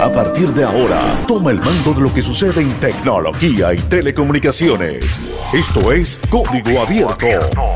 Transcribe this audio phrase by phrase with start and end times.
[0.00, 5.18] A partir de ahora, toma el mando de lo que sucede en tecnología y telecomunicaciones.
[5.52, 7.74] Esto es Código Abierto.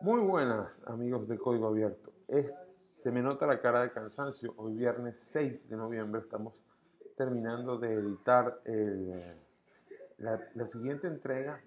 [0.00, 2.12] Muy buenas amigos de Código Abierto.
[2.94, 4.52] se me nota la cara de cansancio.
[4.56, 6.54] Hoy viernes 6 de noviembre estamos
[7.16, 8.60] terminando de editar
[10.18, 11.62] la, la, siguiente entrega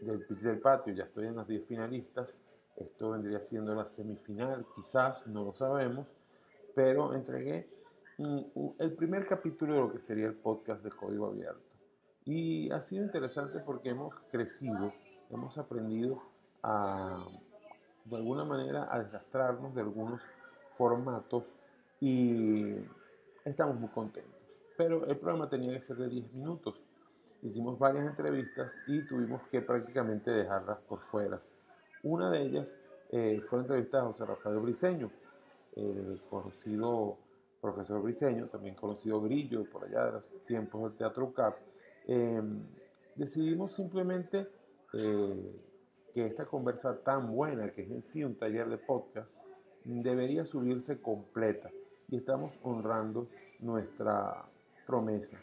[0.00, 0.94] del Pitch del Patio.
[0.94, 2.38] Ya estoy en las 10 finalistas.
[2.76, 6.06] Esto vendría siendo la semifinal, quizás, no lo sabemos
[6.74, 7.68] pero entregué
[8.78, 11.60] el primer capítulo de lo que sería el podcast de Código Abierto.
[12.24, 14.92] Y ha sido interesante porque hemos crecido,
[15.30, 16.22] hemos aprendido
[16.62, 17.26] a,
[18.04, 20.22] de alguna manera, a desastrarnos de algunos
[20.72, 21.54] formatos
[22.00, 22.76] y
[23.44, 24.32] estamos muy contentos.
[24.76, 26.80] Pero el programa tenía que ser de 10 minutos.
[27.42, 31.40] Hicimos varias entrevistas y tuvimos que prácticamente dejarlas por fuera.
[32.02, 32.76] Una de ellas
[33.10, 35.10] eh, fue la entrevista a José Rafael Briceño,
[35.76, 37.18] el conocido
[37.60, 41.56] profesor Briseño, también conocido Grillo, por allá de los tiempos del Teatro CAP,
[42.06, 42.62] em,
[43.14, 44.46] decidimos simplemente
[44.92, 45.60] eh,
[46.12, 49.36] que esta conversa tan buena, que es en sí un taller de podcast,
[49.84, 51.70] debería subirse completa
[52.08, 53.28] y estamos honrando
[53.60, 54.44] nuestra
[54.86, 55.38] promesa.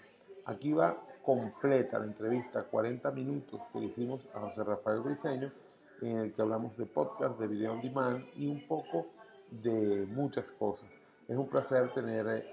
[0.46, 5.52] Aquí va completa la entrevista, 40 minutos que hicimos a José Rafael Briseño,
[6.02, 9.08] en el que hablamos de podcast, de video on demand y un poco
[9.52, 10.90] de muchas cosas.
[11.28, 12.46] Es un placer tener eh,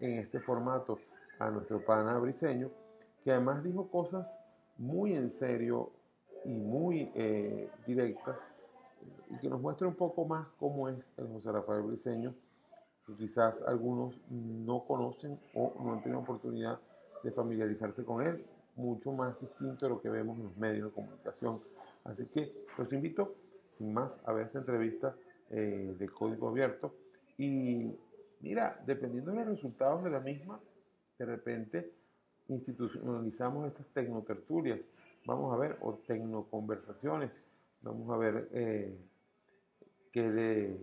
[0.00, 0.98] en este formato
[1.38, 2.70] a nuestro pana briseño,
[3.22, 4.40] que además dijo cosas
[4.78, 5.92] muy en serio
[6.44, 8.40] y muy eh, directas,
[9.30, 12.34] y que nos muestra un poco más cómo es el José Rafael Briseño,
[13.06, 16.78] que quizás algunos no conocen o no han oportunidad
[17.22, 18.44] de familiarizarse con él,
[18.76, 21.60] mucho más distinto de lo que vemos en los medios de comunicación.
[22.04, 23.34] Así que los invito,
[23.76, 25.14] sin más, a ver esta entrevista
[25.56, 26.96] eh, de código abierto.
[27.38, 27.96] Y
[28.40, 30.60] mira, dependiendo de los resultados de la misma,
[31.16, 31.92] de repente
[32.48, 34.80] institucionalizamos estas tecnotertulias,
[35.24, 37.40] vamos a ver, o tecnoconversaciones,
[37.82, 38.98] vamos a ver eh,
[40.10, 40.76] qué,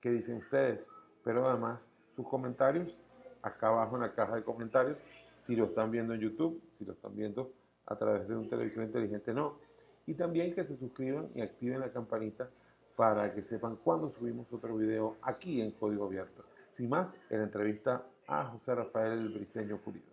[0.00, 0.88] qué dicen ustedes,
[1.22, 2.98] pero además sus comentarios
[3.42, 5.04] acá abajo en la caja de comentarios,
[5.42, 7.52] si lo están viendo en YouTube, si lo están viendo
[7.84, 9.58] a través de un televisión inteligente, no.
[10.06, 12.48] Y también que se suscriban y activen la campanita
[12.96, 16.44] para que sepan cuando subimos otro video aquí en Código Abierto.
[16.70, 20.12] Sin más, en la entrevista a José Rafael Briceño Pulido.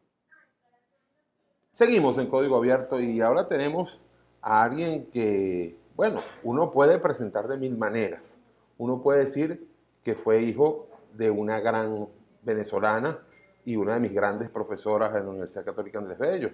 [1.74, 4.02] Seguimos en Código Abierto y ahora tenemos
[4.42, 8.38] a alguien que, bueno, uno puede presentar de mil maneras.
[8.78, 9.68] Uno puede decir
[10.04, 12.08] que fue hijo de una gran
[12.42, 13.20] venezolana
[13.64, 16.52] y una de mis grandes profesoras en la Universidad Católica Andrés Bello.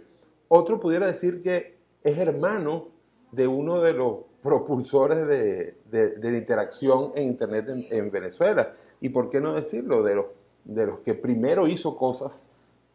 [0.49, 2.89] Otro pudiera decir que es hermano
[3.31, 8.73] de uno de los propulsores de, de, la interacción en Internet en, Venezuela.
[9.01, 10.25] Y por qué no decirlo, de los,
[10.63, 12.45] de los que primero hizo cosas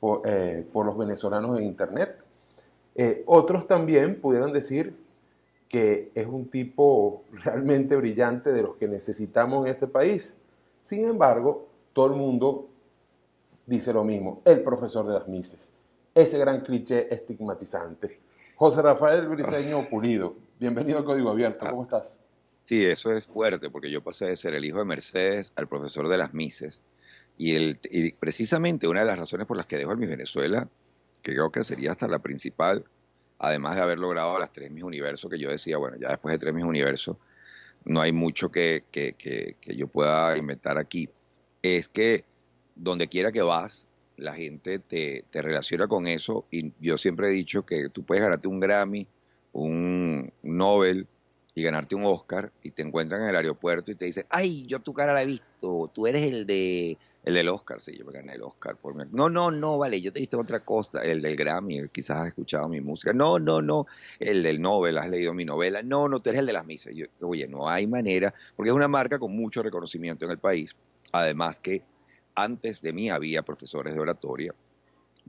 [0.01, 2.17] por, eh, por los venezolanos en Internet.
[2.95, 4.97] Eh, otros también pudieran decir
[5.69, 10.35] que es un tipo realmente brillante de los que necesitamos en este país.
[10.81, 12.69] Sin embargo, todo el mundo
[13.67, 15.71] dice lo mismo, el profesor de las mises,
[16.15, 18.21] ese gran cliché estigmatizante.
[18.57, 22.21] José Rafael Briceño Pulido, bienvenido al Código Abierto, ¿cómo estás?
[22.63, 26.09] Sí, eso es fuerte, porque yo pasé de ser el hijo de Mercedes al profesor
[26.09, 26.85] de las Mises.
[27.37, 27.81] Y, el,
[28.21, 30.69] precisamente una de las razones por las que dejo a mi Venezuela,
[31.21, 32.85] que creo que sería hasta la principal,
[33.41, 36.39] además de haber logrado las tres mis universos, que yo decía, bueno, ya después de
[36.39, 37.17] tres mis universos,
[37.85, 41.09] no hay mucho que, que, que, que yo pueda inventar aquí,
[41.61, 42.25] es que
[42.77, 47.31] donde quiera que vas, la gente te, te, relaciona con eso y yo siempre he
[47.33, 49.09] dicho que tú puedes ganarte un Grammy,
[49.53, 50.12] un
[50.63, 51.09] Nobel
[51.55, 54.79] y ganarte un Oscar y te encuentran en el aeropuerto y te dicen, ay, yo
[54.79, 58.13] tu cara la he visto, tú eres el de el del Oscar, sí, yo me
[58.13, 59.05] gané el Oscar por mi...
[59.13, 62.69] No, no, no, vale, yo te visto otra cosa, el del Grammy, quizás has escuchado
[62.69, 63.13] mi música.
[63.13, 63.87] No, no, no,
[64.19, 65.85] el del Nobel, has leído mi novela.
[65.85, 66.93] No, no, tú eres el de las misas.
[66.97, 70.75] Yo, oye, no hay manera, porque es una marca con mucho reconocimiento en el país.
[71.13, 71.85] Además que
[72.35, 74.53] antes de mí había profesores de oratoria,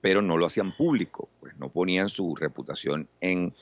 [0.01, 3.53] pero no lo hacían público, pues no ponían su reputación en,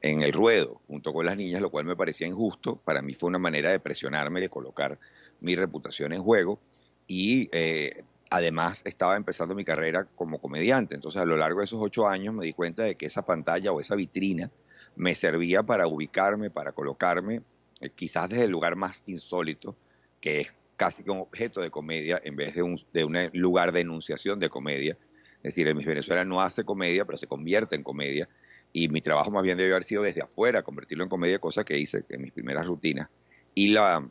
[0.00, 2.76] en el ruedo junto con las niñas, lo cual me parecía injusto.
[2.76, 4.98] Para mí fue una manera de presionarme, de colocar
[5.40, 6.60] mi reputación en juego
[7.06, 10.94] y eh, además estaba empezando mi carrera como comediante.
[10.94, 13.72] Entonces a lo largo de esos ocho años me di cuenta de que esa pantalla
[13.72, 14.50] o esa vitrina
[14.96, 17.42] me servía para ubicarme, para colocarme,
[17.80, 19.76] eh, quizás desde el lugar más insólito,
[20.20, 23.80] que es casi como objeto de comedia en vez de un, de un lugar de
[23.80, 24.96] enunciación de comedia.
[25.38, 28.28] Es decir, en mis Venezuela no hace comedia, pero se convierte en comedia.
[28.72, 31.78] Y mi trabajo más bien debe haber sido desde afuera, convertirlo en comedia, cosa que
[31.78, 33.08] hice en mis primeras rutinas.
[33.54, 34.08] Y la,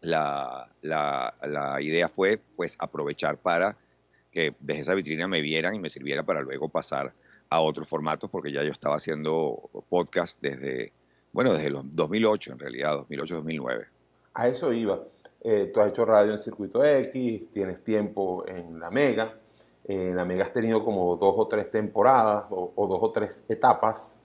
[0.00, 3.76] la, la, idea fue pues aprovechar para
[4.30, 7.12] que desde esa vitrina me vieran y me sirviera para luego pasar
[7.48, 10.92] a otros formatos, porque ya yo estaba haciendo podcast desde,
[11.32, 13.86] bueno, desde los 2008 en realidad, 2008-2009.
[14.34, 15.00] A eso iba.
[15.40, 19.38] Eh, tú has hecho radio en Circuito X, tienes tiempo en La Mega.
[19.86, 23.44] Eh, en La Mega has tenido como dos o tres temporadas o, dos o tres
[23.48, 24.18] etapas.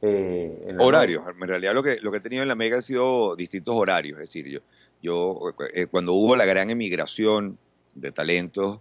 [0.00, 1.22] Eh, horarios.
[1.28, 4.18] En realidad lo que, lo que he tenido en La Mega han sido distintos horarios.
[4.18, 4.60] Es decir, yo,
[5.00, 5.54] yo
[5.90, 7.58] cuando hubo la gran emigración
[7.94, 8.80] de talentos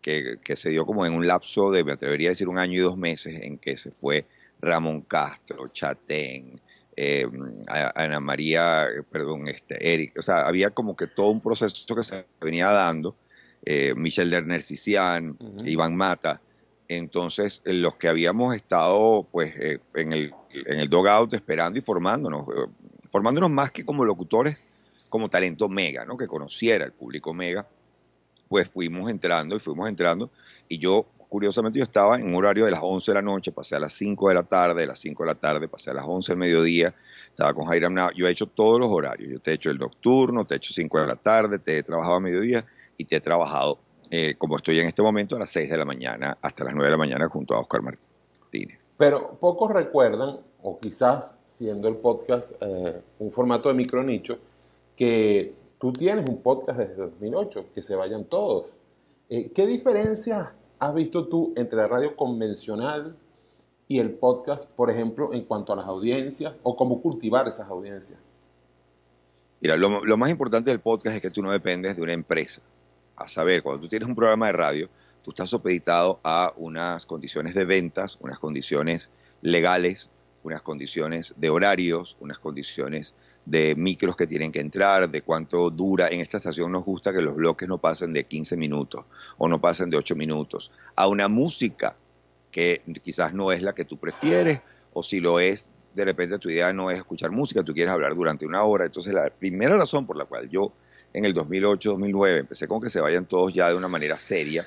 [0.00, 2.82] que, se dio como en un lapso de, me atrevería a decir, un año y
[2.82, 4.26] dos meses en que se fue
[4.60, 6.60] Ramón Castro, Chatén,
[6.96, 7.26] eh,
[7.68, 12.24] Ana María, perdón, este, Eric, o sea, había como que todo un proceso que se
[12.40, 13.14] venía dando,
[13.64, 16.40] eh, Michel Derner Cician, Iván Mata,
[16.88, 21.82] entonces eh, los que habíamos estado pues eh, en, el, en el dogout esperando y
[21.82, 22.46] formándonos,
[23.10, 24.64] formándonos más que como locutores,
[25.08, 26.16] como talento mega, ¿no?
[26.16, 27.66] que conociera el público mega,
[28.48, 30.30] pues fuimos entrando y fuimos entrando.
[30.68, 33.76] Y yo curiosamente yo estaba en un horario de las 11 de la noche, pasé
[33.76, 36.06] a las 5 de la tarde, de las 5 de la tarde pasé a las
[36.06, 36.94] 11 del mediodía,
[37.28, 40.46] estaba con Jairam yo he hecho todos los horarios, yo te he hecho el nocturno,
[40.46, 42.64] te he hecho 5 de la tarde, te he trabajado a mediodía
[42.98, 43.78] y te he trabajado
[44.10, 46.86] eh, como estoy en este momento a las 6 de la mañana hasta las 9
[46.86, 48.78] de la mañana junto a Oscar Martínez.
[48.98, 54.38] Pero pocos recuerdan, o quizás siendo el podcast eh, un formato de micronicho,
[54.96, 58.76] que tú tienes un podcast desde 2008, que se vayan todos.
[59.28, 63.16] Eh, ¿Qué diferencias has visto tú entre la radio convencional
[63.86, 68.18] y el podcast, por ejemplo, en cuanto a las audiencias o cómo cultivar esas audiencias?
[69.60, 72.62] Mira, lo, más importante del podcast es que tú no dependes de una empresa.
[73.18, 74.88] A saber, cuando tú tienes un programa de radio,
[75.24, 79.10] tú estás supeditado a unas condiciones de ventas, unas condiciones
[79.42, 80.08] legales,
[80.44, 86.08] unas condiciones de horarios, unas condiciones de micros que tienen que entrar, de cuánto dura.
[86.08, 89.04] En esta estación nos gusta que los bloques no pasen de 15 minutos
[89.36, 90.70] o no pasen de 8 minutos.
[90.94, 91.96] A una música
[92.52, 94.60] que quizás no es la que tú prefieres
[94.92, 98.14] o si lo es, de repente tu idea no es escuchar música, tú quieres hablar
[98.14, 98.84] durante una hora.
[98.84, 100.72] Entonces la primera razón por la cual yo
[101.12, 104.66] en el 2008-2009 empecé con que se vayan todos ya de una manera seria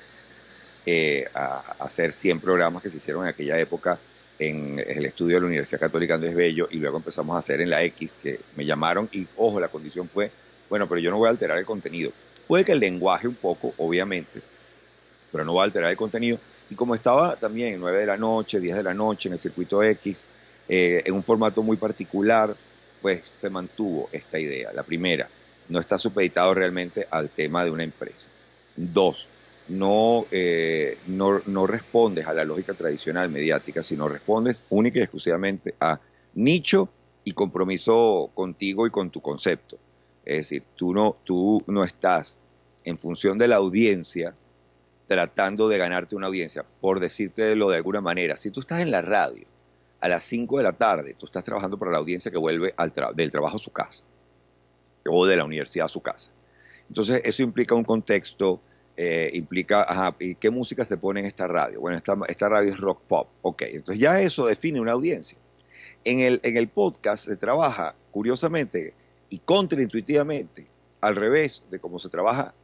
[0.84, 3.98] eh, a, hacer 100 programas que se hicieron en aquella época
[4.38, 7.70] en el estudio de la Universidad Católica Andrés Bello y luego empezamos a hacer en
[7.70, 10.30] la X, que me llamaron y, ojo, la condición fue,
[10.68, 12.10] bueno, pero yo no voy a alterar el contenido.
[12.48, 14.42] Puede que el lenguaje un poco, obviamente,
[15.30, 16.38] pero no voy a alterar el contenido.
[16.70, 19.82] Y como estaba también 9 de la noche, 10 de la noche en el circuito
[19.82, 20.24] X,
[20.68, 22.56] eh, en un formato muy particular,
[23.00, 24.72] pues se mantuvo esta idea.
[24.72, 25.28] La primera,
[25.68, 28.26] no está supeditado realmente al tema de una empresa.
[28.76, 29.26] Dos,
[29.68, 35.74] no, eh, no, no respondes a la lógica tradicional mediática, sino respondes única y exclusivamente
[35.80, 36.00] a
[36.34, 36.88] nicho
[37.24, 39.78] y compromiso contigo y con tu concepto.
[40.24, 42.38] Es decir, tú no, tú no estás
[42.84, 44.34] en función de la audiencia
[45.06, 48.36] tratando de ganarte una audiencia, por decírtelo de alguna manera.
[48.36, 49.46] Si tú estás en la radio
[50.00, 52.92] a las 5 de la tarde, tú estás trabajando para la audiencia que vuelve al
[53.14, 54.04] del trabajo a su casa
[55.08, 56.32] o de la universidad a su casa.
[56.88, 58.60] Entonces, eso implica un contexto
[58.96, 61.80] eh, implica, ajá, ¿y qué música se pone en esta radio?
[61.80, 63.28] Bueno, esta, esta radio es rock pop.
[63.40, 65.38] Ok, entonces ya eso define una audiencia.
[66.04, 68.94] En el, en el podcast se trabaja, curiosamente
[69.30, 70.66] y contraintuitivamente,
[71.00, 72.54] al revés de cómo se trabaja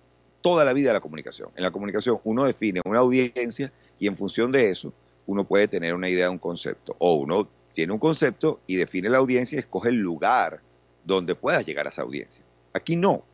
[0.43, 1.50] toda la vida de la comunicación.
[1.56, 4.92] En la comunicación uno define una audiencia y en función de eso
[5.26, 6.95] uno puede tener una idea, un concepto.
[6.99, 10.61] O uno tiene un concepto y define la audiencia y escoge el lugar
[11.08, 12.44] donde pueda llegar a esa audiencia.
[12.72, 13.24] Aquí no.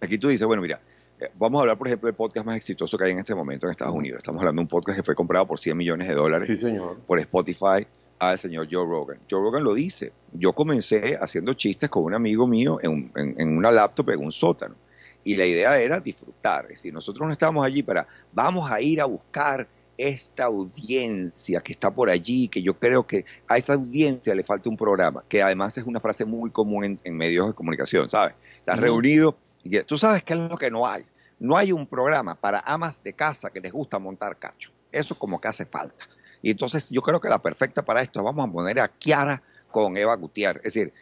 [0.00, 0.80] Aquí tú dices, bueno, mira,
[1.20, 3.66] eh, vamos a hablar, por ejemplo, del podcast más exitoso que hay en este momento
[3.66, 4.18] en Estados Unidos.
[4.18, 6.66] Estamos hablando de un podcast que fue comprado por 100 millones de dólares
[7.06, 7.86] por Spotify
[8.18, 9.18] al señor Joe Rogan.
[9.30, 10.12] Joe Rogan lo dice.
[10.32, 13.12] Yo comencé haciendo chistes con un amigo mío en,
[13.56, 14.74] una laptop en un sótano.
[15.22, 16.64] Y la idea era disfrutar.
[16.64, 19.68] Es decir, nosotros no estábamos allí para, vamos a ir a buscar
[19.98, 24.68] esta audiencia que está por allí, que yo creo que a esa audiencia le falta
[24.68, 28.34] un programa, que además es una frase muy común en, medios de comunicación, ¿sabes?
[28.58, 31.04] Estás reunido y tú sabes qué es lo que no hay.
[31.38, 34.70] No hay un programa para amas de casa que les gusta montar cacho.
[34.92, 36.04] Eso como que hace falta.
[36.40, 39.96] Y entonces yo creo que la perfecta para esto, vamos a poner a Kiara con
[39.96, 40.92] Eva Gutiérrez, es decir,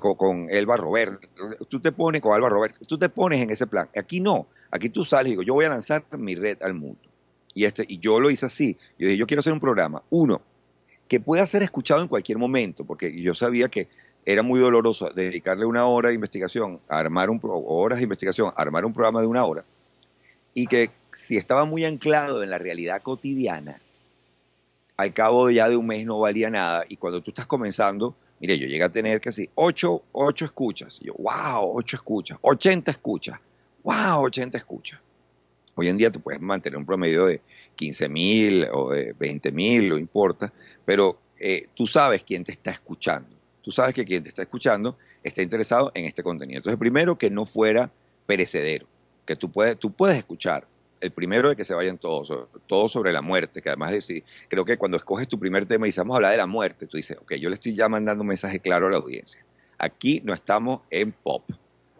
[0.00, 1.20] con, Elba Robert,
[1.68, 3.88] tú te pones con Alba Robert, tú te pones en ese plan.
[3.96, 7.07] Aquí no, aquí tú sales y digo, yo voy a lanzar mi red al mundo.
[7.58, 8.76] Y, este, y yo lo hice así.
[9.00, 10.40] Yo dije, yo quiero hacer un programa, uno,
[11.08, 13.88] que pueda ser escuchado en cualquier momento, porque yo sabía que
[14.24, 18.92] era muy doloroso dedicarle una hora de investigación, armar un horas de investigación, armar un
[18.92, 19.64] programa de una hora,
[20.54, 23.80] y que si estaba muy anclado en la realidad cotidiana,
[24.96, 28.56] al cabo ya de un mes no valía nada y cuando tú estás comenzando, Mire,
[28.56, 31.00] yo llegué a tener casi 8, 8 escuchas.
[31.02, 32.38] Y yo, wow, 8 escuchas.
[32.40, 33.40] 80 escuchas.
[33.82, 35.00] Wow, 80 escuchas.
[35.80, 37.40] Hoy en día te puedes mantener un promedio de
[37.76, 40.52] 15 mil o de 20 mil, no importa,
[40.84, 43.28] pero eh, tú sabes quién te está escuchando.
[43.62, 46.58] Tú sabes que quien te está escuchando está interesado en este contenido.
[46.58, 47.92] Entonces, primero que no fuera
[48.26, 48.88] perecedero,
[49.24, 50.66] que tú puedes, tú puedes escuchar.
[51.00, 52.32] El primero de que se vayan todos,
[52.66, 55.92] todo sobre la muerte, que además de, creo que cuando escoges tu primer tema y
[55.96, 58.28] vamos a hablar de la muerte, tú dices, ok, yo le estoy ya mandando un
[58.28, 59.44] mensaje claro a la audiencia.
[59.78, 61.44] Aquí no estamos en pop,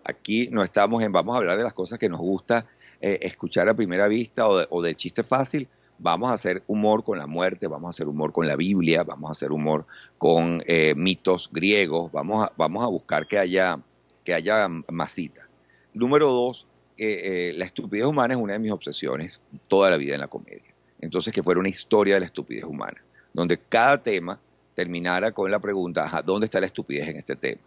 [0.02, 2.66] aquí no estamos en, vamos a hablar de las cosas que nos gusta
[3.00, 7.26] eh, escuchar a primera vista o, del chiste fácil, vamos a hacer humor con la
[7.26, 9.86] muerte, vamos a hacer humor con la Biblia, vamos a hacer humor
[10.16, 13.78] con eh, mitos griegos, vamos a, vamos a buscar que haya,
[14.24, 15.48] que haya masita.
[15.94, 20.20] Número dos, eh, la estupidez humana es una de mis obsesiones toda la vida en
[20.20, 20.74] la comedia.
[21.00, 23.00] Entonces, que fuera una historia de la estupidez humana,
[23.32, 24.40] donde cada tema
[24.74, 27.62] terminara con la pregunta, ¿dónde está la estupidez en este tema?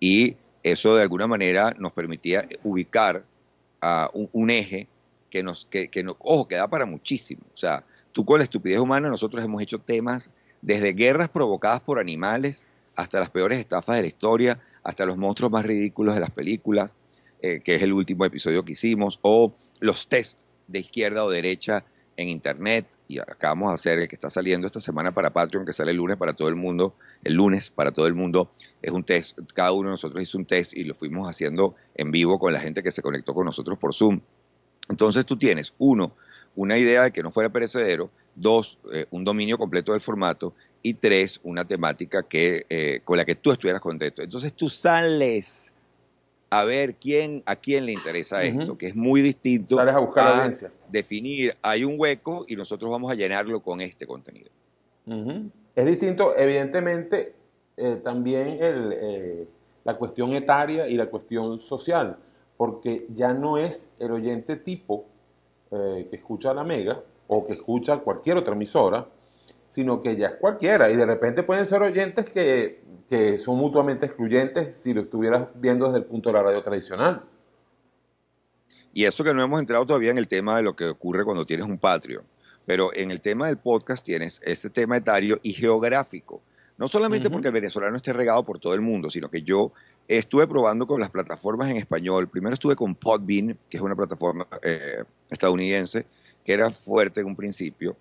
[0.00, 3.24] Y eso de alguna manera nos permitía ubicar
[4.12, 4.88] un, eje
[5.30, 7.42] que nos, que, que ojo, que da para muchísimo.
[7.54, 10.30] O sea, tú con la estupidez humana, nosotros hemos hecho temas
[10.62, 12.66] desde guerras provocadas por animales
[12.96, 16.96] hasta las peores estafas de la historia, hasta los monstruos más ridículos de las películas,
[17.42, 21.84] eh, que es el último episodio que hicimos, o los test de izquierda o derecha
[22.18, 25.72] en internet, y acabamos de hacer el que está saliendo esta semana para Patreon, que
[25.72, 28.50] sale el lunes para todo el mundo, el lunes para todo el mundo,
[28.82, 32.10] es un test, cada uno de nosotros hizo un test y lo fuimos haciendo en
[32.10, 34.20] vivo con la gente que se conectó con nosotros por Zoom.
[34.88, 36.10] Entonces tú tienes, uno,
[36.56, 40.94] una idea de que no fuera perecedero, dos, eh, un dominio completo del formato, y
[40.94, 44.22] tres, una temática que, eh, con la que tú estuvieras contento.
[44.22, 45.72] Entonces tú sales
[46.50, 50.52] a ver quién a quién le interesa esto, que es muy distinto Sales a buscar
[50.90, 54.50] definir, hay un hueco y nosotros vamos a llenarlo con este contenido.
[55.74, 57.34] Es distinto, evidentemente,
[57.76, 59.48] eh, también el, eh,
[59.84, 62.18] la cuestión etaria y la cuestión social,
[62.56, 65.06] porque ya no es el oyente tipo
[65.70, 69.06] eh, que escucha la Mega o que escucha cualquier otra emisora,
[69.70, 74.06] sino que ya es cualquiera, y de repente pueden ser oyentes que que son mutuamente
[74.06, 77.22] excluyentes si lo estuvieras viendo desde el punto de la radio tradicional.
[78.98, 81.46] Y esto que no hemos entrado todavía en el tema de lo que ocurre cuando
[81.46, 82.24] tienes un Patreon,
[82.66, 86.42] pero en el tema del podcast tienes este tema etario y geográfico.
[86.78, 89.70] No solamente porque el venezolano esté regado por todo el mundo, sino que yo
[90.08, 92.26] estuve probando con las plataformas en español.
[92.26, 96.04] Primero estuve con Podbean, que es una plataforma eh, estadounidense,
[96.44, 97.96] que era fuerte en un principio.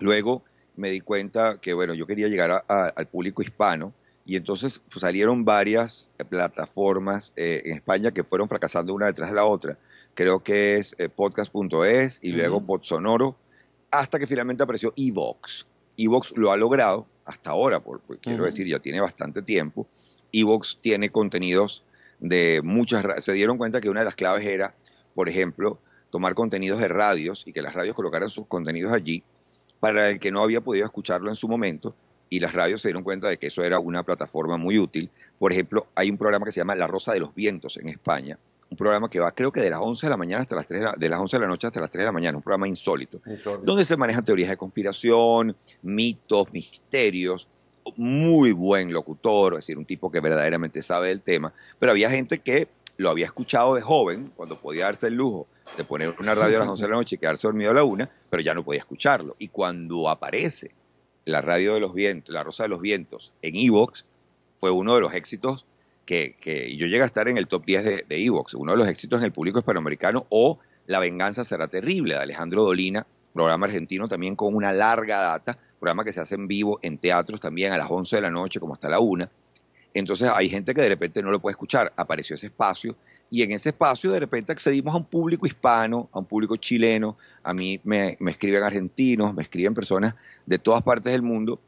[0.00, 0.42] Luego
[0.74, 3.92] me di cuenta que, bueno, yo quería llegar al público hispano
[4.24, 9.36] y entonces pues, salieron varias plataformas eh, en España que fueron fracasando una detrás de
[9.36, 9.78] la otra.
[10.16, 13.36] Creo que es eh, podcast.es y luego Podsonoro,
[13.90, 15.66] hasta que finalmente apareció Evox.
[15.98, 19.86] Evox lo ha logrado hasta ahora, por, quiero decir, ya tiene bastante tiempo.
[20.32, 21.84] Evox tiene contenidos
[22.18, 23.04] de muchas...
[23.22, 24.74] Se dieron cuenta que una de las claves era,
[25.14, 25.78] por ejemplo,
[26.10, 29.22] tomar contenidos de radios y que las radios colocaran sus contenidos allí
[29.80, 31.94] para el que no había podido escucharlo en su momento
[32.30, 35.10] y las radios se dieron cuenta de que eso era una plataforma muy útil.
[35.38, 38.38] Por ejemplo, hay un programa que se llama La Rosa de los Vientos en España,
[38.68, 40.80] un programa que va creo que de las 11 de la mañana hasta las 3
[40.80, 43.20] de la, las de la noche hasta las 3 de la mañana, un programa insólito,
[43.62, 47.48] donde se manejan teorías de conspiración, mitos, misterios,
[47.96, 52.40] muy buen locutor, es decir, un tipo que verdaderamente sabe del tema, pero había gente
[52.40, 55.46] que lo había escuchado de joven, cuando podía darse el lujo
[55.76, 57.84] de poner una radio a las 11 de la noche y quedarse dormido a la
[57.84, 59.36] una, pero ya no podía escucharlo.
[59.38, 60.72] Y cuando aparece
[61.24, 64.06] la radio de los vientos, la rosa de los vientos en Evox
[64.58, 65.66] fue uno de los éxitos
[66.06, 69.18] que, yo llegué a estar en el top 10 de Evox, uno de los éxitos
[69.18, 74.36] en el público hispanoamericano o La venganza será terrible de Alejandro Dolina, programa argentino también
[74.36, 77.90] con una larga data, programa que se hace en vivo en teatros también a las
[77.90, 79.28] 11 de la noche como hasta la 1.
[79.94, 82.96] Entonces hay gente que de repente no lo puede escuchar, apareció ese espacio
[83.30, 87.16] y en ese espacio de repente accedimos a un público hispano, a un público chileno,
[87.42, 91.60] a mí me, escriben argentinos, me escriben personas de todas partes del mundo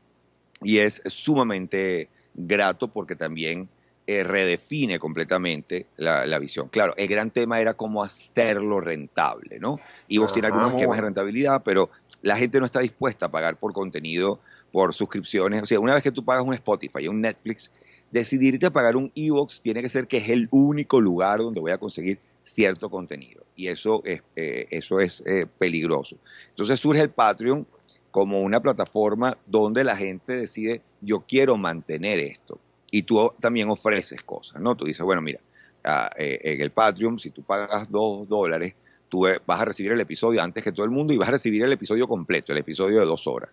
[0.62, 3.68] y es sumamente grato porque también
[4.10, 6.70] eh, redefine completamente la, visión.
[6.70, 9.78] Claro, el gran tema era cómo hacerlo rentable, ¿no?
[10.08, 11.90] Y vos tiene algunos esquemas de rentabilidad, pero
[12.22, 14.40] la gente no está dispuesta a pagar por contenido,
[14.72, 15.62] por suscripciones.
[15.62, 17.70] O sea, una vez que tú pagas un Spotify y un Netflix,
[18.10, 21.72] decidirte a pagar un e-box tiene que ser que es el único lugar donde voy
[21.72, 23.44] a conseguir cierto contenido.
[23.56, 26.16] Y eso es, eh, eso es eh, peligroso.
[26.48, 27.66] Entonces surge el Patreon
[28.10, 32.58] como una plataforma donde la gente decide, yo quiero mantener esto.
[32.90, 34.76] Y tú también ofreces cosas, ¿no?
[34.76, 35.40] Tú dices, bueno, mira,
[35.84, 38.74] ah, eh, en el Patreon, si tú pagas dos dólares,
[39.08, 41.62] tú vas a recibir el episodio antes que todo el mundo y vas a recibir
[41.62, 43.50] el episodio completo, el episodio de dos horas.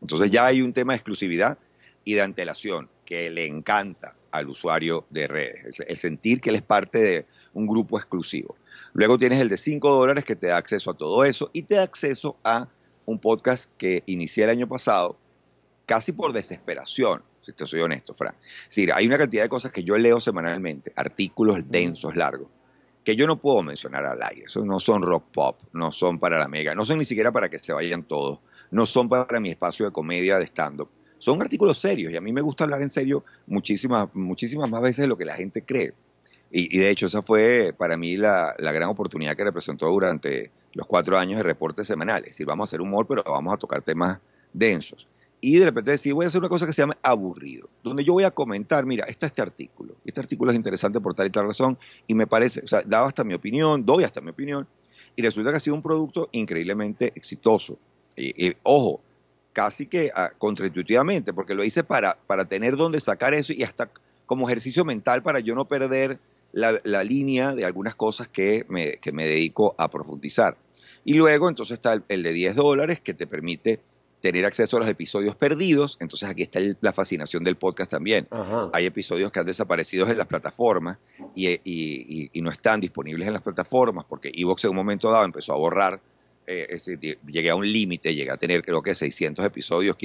[0.00, 1.58] Entonces ya hay un tema de exclusividad
[2.04, 6.62] y de antelación que le encanta al usuario de redes, el sentir que él es
[6.62, 8.56] parte de un grupo exclusivo.
[8.92, 11.74] Luego tienes el de 5 dólares que te da acceso a todo eso y te
[11.74, 12.68] da acceso a
[13.06, 15.18] un podcast que inicié el año pasado,
[15.86, 18.34] casi por desesperación, si te soy honesto, Fran.
[18.42, 22.48] Es decir, hay una cantidad de cosas que yo leo semanalmente, artículos densos, largos,
[23.04, 24.44] que yo no puedo mencionar al aire.
[24.46, 27.48] Eso no son rock pop, no son para la mega, no son ni siquiera para
[27.48, 28.38] que se vayan todos,
[28.70, 30.88] no son para mi espacio de comedia de stand-up.
[31.18, 35.02] Son artículos serios y a mí me gusta hablar en serio muchísimas, muchísimas más veces
[35.02, 35.92] de lo que la gente cree.
[36.52, 40.84] Y, de hecho esa fue para mí la, la, gran oportunidad que representó durante los
[40.84, 42.30] cuatro años de reportes semanales.
[42.30, 44.18] Es decir, vamos a hacer humor, pero vamos a tocar temas
[44.52, 45.06] densos
[45.40, 48.12] y de repente decir, voy a hacer una cosa que se llama aburrido, donde yo
[48.12, 51.46] voy a comentar, mira, está este artículo, este artículo es interesante por tal y tal
[51.46, 54.66] razón, y me parece, o sea, daba hasta mi opinión, doy hasta mi opinión,
[55.16, 57.78] y resulta que ha sido un producto increíblemente exitoso.
[58.62, 59.00] Ojo,
[59.52, 63.90] casi que ah, contraintuitivamente, porque lo hice para, para tener donde sacar eso y hasta
[64.26, 66.18] como ejercicio mental para yo no perder
[66.52, 70.56] la, línea de algunas cosas que me, que me dedico a profundizar.
[71.04, 73.80] Y luego entonces está el de 10 dólares que te permite
[74.20, 75.96] tener acceso a los episodios perdidos.
[76.00, 78.28] Entonces aquí está la fascinación del podcast también.
[78.72, 80.98] Hay episodios que han desaparecido en las plataformas
[81.34, 85.56] y, no están disponibles en las plataformas porque Evox en un momento dado empezó a
[85.56, 86.00] borrar.
[86.46, 86.78] Eh,
[87.26, 89.96] llegué a un límite, llegué a tener creo que 600 episodios.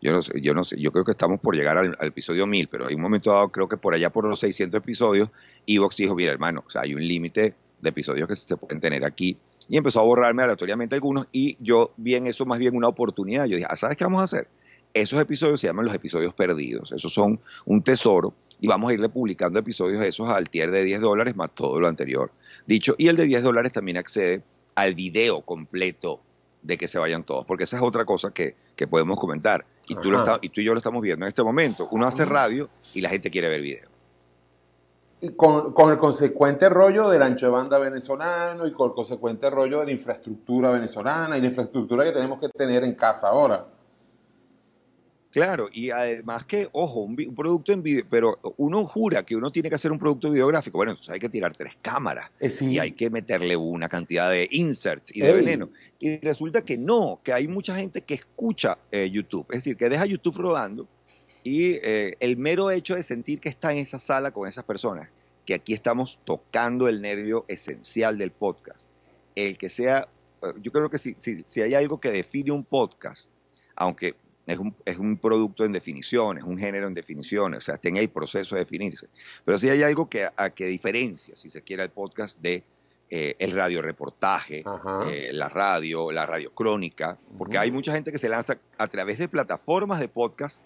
[0.00, 2.68] Yo no sé, yo no sé, yo creo que estamos por llegar al, episodio 1000,
[2.68, 5.28] pero en un momento dado creo que por allá por los 600 episodios,
[5.66, 9.04] Evox dijo, mira hermano, o sea, hay un límite de episodios que se pueden tener
[9.04, 9.36] aquí
[9.68, 13.46] y empezó a borrarme aleatoriamente algunos y yo vi en eso más bien una oportunidad.
[13.46, 14.48] Yo dije, ah, ¿sabes qué vamos a hacer?
[14.92, 19.08] Esos episodios se llaman los episodios perdidos, esos son un tesoro y vamos a irle
[19.08, 22.30] publicando episodios de esos al tier de 10 dólares más todo lo anterior.
[22.66, 24.42] Dicho, y el de 10 dólares también accede
[24.74, 26.20] al video completo
[26.62, 28.56] de que se vayan todos, porque esa es otra cosa que,
[28.88, 29.66] podemos comentar.
[29.86, 31.88] Y tú, lo y tú y yo lo estamos viendo en este momento.
[31.90, 33.93] Uno hace radio y la gente quiere ver video
[35.30, 39.86] con, el consecuente rollo del ancho de banda venezolano y con el consecuente rollo de
[39.86, 43.66] la infraestructura venezolana y la infraestructura que tenemos que tener en casa ahora.
[45.34, 49.68] Claro, y además que, ojo, un, producto en video, pero uno jura que uno tiene
[49.68, 50.78] que hacer un producto videográfico.
[50.78, 54.46] Bueno, entonces hay que tirar tres cámaras eh, y hay que meterle una cantidad de
[54.52, 55.70] inserts y de veneno.
[55.98, 59.88] Y resulta que no, que hay mucha gente que escucha eh, YouTube, es decir, que
[59.88, 60.86] deja YouTube rodando
[61.44, 65.10] y eh, el mero hecho de sentir que está en esa sala con esas personas,
[65.44, 68.88] que aquí estamos tocando el nervio esencial del podcast,
[69.36, 70.08] el que sea,
[70.42, 73.28] eh, yo creo que si, si, hay algo que define un podcast,
[73.76, 77.74] aunque es un, es un, producto en definición, es un género en definición, o sea,
[77.74, 79.08] está en el proceso de definirse.
[79.44, 82.64] Pero si hay algo que, a, que diferencia, si se quiere, el podcast de
[83.10, 88.30] eh, el radio reportaje, la radio, la radio crónica, porque hay mucha gente que se
[88.30, 90.58] lanza a través de plataformas de podcast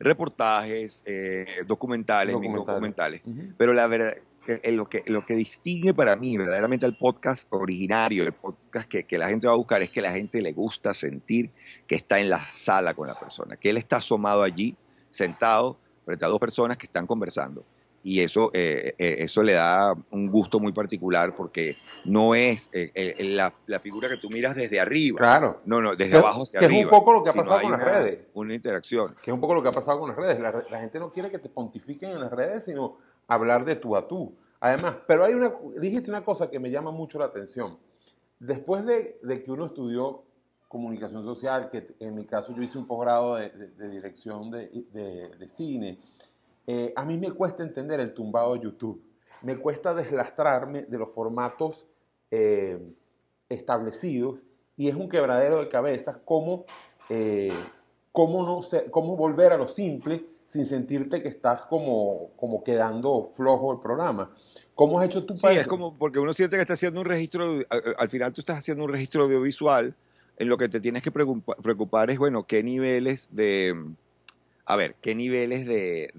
[0.00, 3.22] reportajes, eh, documentales, documentales.
[3.56, 4.16] Pero la verdad,
[4.64, 9.18] lo, que, lo que distingue para mí verdaderamente al podcast originario, el podcast que, que,
[9.18, 11.50] la gente va a buscar, es que la gente le gusta sentir
[11.86, 14.74] que está en la sala con la persona, que él está asomado allí,
[15.10, 17.64] sentado, frente a dos personas que están conversando
[18.02, 23.14] y eso, eh, eh, eso le da un gusto muy particular porque no es eh,
[23.18, 25.18] la, figura que tú miras desde arriba.
[25.18, 25.60] Claro.
[25.66, 26.72] No, no, desde abajo hacia arriba.
[26.72, 28.20] Que es un poco lo que ha pasado con las redes.
[28.32, 29.14] Una interacción.
[29.22, 30.40] Que es un poco lo que ha pasado con las redes.
[30.40, 32.96] La, gente no quiere que te pontifiquen en las redes, sino
[33.28, 34.34] hablar de tú a tú.
[34.60, 37.78] Además, pero hay una, dijiste una cosa que me llama mucho la atención.
[38.38, 40.24] Después de, que uno estudió
[40.68, 43.50] comunicación social, que en mi caso yo hice un posgrado de,
[43.90, 45.98] dirección de cine,
[46.72, 49.02] eh, a mí me cuesta entender el tumbado de YouTube.
[49.42, 51.84] Me cuesta deslastrarme de los formatos
[52.30, 52.78] eh,
[53.48, 54.38] establecidos
[54.76, 56.66] y es un quebradero de cabeza cómo,
[57.08, 57.52] eh,
[58.12, 58.60] cómo, no
[58.92, 64.32] cómo volver a lo simple sin sentirte que estás como, como quedando flojo el programa.
[64.76, 67.46] ¿Cómo has hecho tu Sí, es como porque uno siente que está haciendo un registro,
[67.98, 69.92] al, final tú estás haciendo un registro audiovisual,
[70.36, 73.74] en lo que te tienes que preocupar es, bueno, qué niveles de,
[74.70, 76.12] a ver, qué niveles de,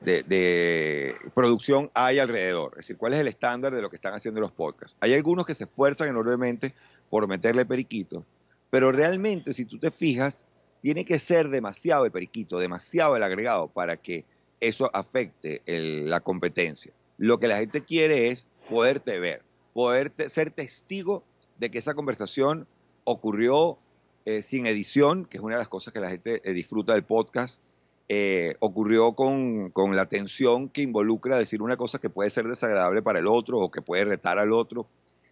[0.00, 2.74] de, producción hay alrededor.
[2.74, 4.96] Es decir, cuál es el estándar de lo que están haciendo los podcasts.
[5.00, 6.72] Hay algunos que se esfuerzan enormemente
[7.10, 8.24] por meterle periquito,
[8.70, 10.46] pero realmente, si tú te fijas,
[10.80, 14.24] tiene que ser demasiado el periquito, demasiado el agregado para que
[14.60, 16.92] eso afecte la competencia.
[17.18, 21.24] Lo que la gente quiere es poderte ver, poder ser testigo
[21.58, 22.68] de que esa conversación
[23.02, 23.78] ocurrió
[24.24, 27.04] eh, sin edición, que es una de las cosas que la gente eh, disfruta del
[27.04, 27.60] podcast,
[28.08, 33.18] eh, ocurrió con, la tensión que involucra decir una cosa que puede ser desagradable para
[33.18, 34.86] el otro o que puede retar al otro.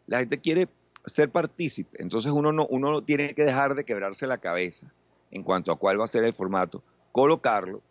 [0.06, 0.68] La gente quiere
[1.06, 4.92] ser partícipe, entonces uno no, uno tiene que dejar de quebrarse la cabeza
[5.30, 7.82] en cuanto a cuál va a ser el formato, colocarlo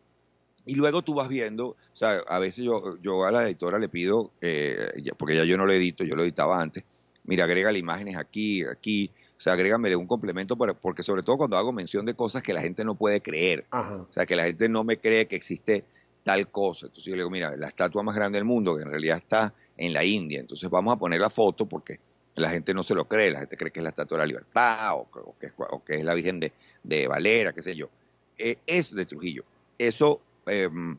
[0.66, 3.90] y luego tú vas viendo, o sea, a veces yo, yo a la editora le
[3.90, 6.84] pido, eh, porque ya yo no lo edito, yo lo editaba antes,
[7.24, 11.58] mira, agrégale imágenes aquí, aquí, o sea, agrégame un complemento, para, porque sobre todo cuando
[11.58, 14.70] hago mención de cosas que la gente no puede creer, o sea, que la gente
[14.70, 15.84] no me cree que existe
[16.24, 16.86] tal cosa.
[16.86, 19.54] Entonces yo le digo, mira, la estatua más grande del mundo, que en realidad está
[19.78, 22.00] en la India, entonces vamos a poner la foto porque
[22.36, 24.28] la gente no se lo cree, la gente cree que es la estatua de la
[24.28, 25.08] libertad o,
[25.40, 25.54] que, es,
[25.86, 27.90] que, es, la Virgen de, de Valera, qué sé yo.
[28.38, 29.44] Eh, es de Trujillo.
[29.78, 30.98] Eso Em,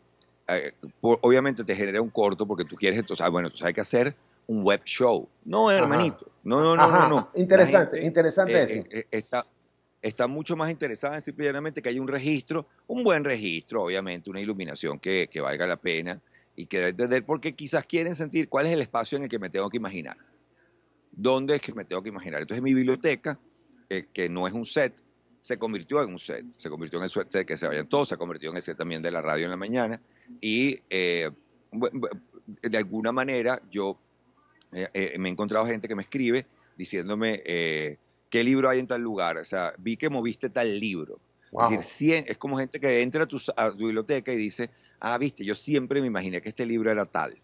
[0.48, 3.80] eh, obviamente te genera un corto porque tú quieres, entonces, ah, bueno, tú hay que
[3.80, 4.14] hacer
[4.46, 5.28] un web show.
[5.44, 6.26] No, hermanito.
[6.44, 8.84] No, no, no, no, Interesante, interesante eh, eso.
[8.90, 9.46] Eh, está,
[10.00, 14.40] está mucho más interesada en simplemente que haya un registro, un buen registro, obviamente, una
[14.40, 16.20] iluminación que, que valga la pena
[16.56, 16.92] y que
[17.24, 20.16] porque quizás quieren sentir cuál es el espacio en el que me tengo que imaginar.
[21.12, 22.40] ¿Dónde es que me tengo que imaginar?
[22.40, 23.38] Entonces mi biblioteca,
[24.12, 24.94] que no es un set,
[25.42, 28.08] se convirtió en un set, se convirtió en el set de que se vayan todos,
[28.08, 30.00] se convirtió en el set también de la radio en la mañana
[30.40, 31.30] y eh,
[32.62, 33.98] de alguna manera yo
[34.72, 37.42] eh, eh, me he encontrado gente que me escribe diciéndome
[38.30, 41.18] qué libro hay en tal lugar, o sea, vi que moviste tal libro.
[41.64, 43.38] Es decir, es como gente que entra a tu,
[43.76, 47.36] biblioteca y dice, ah, viste, yo siempre me imaginé que este libro era tal.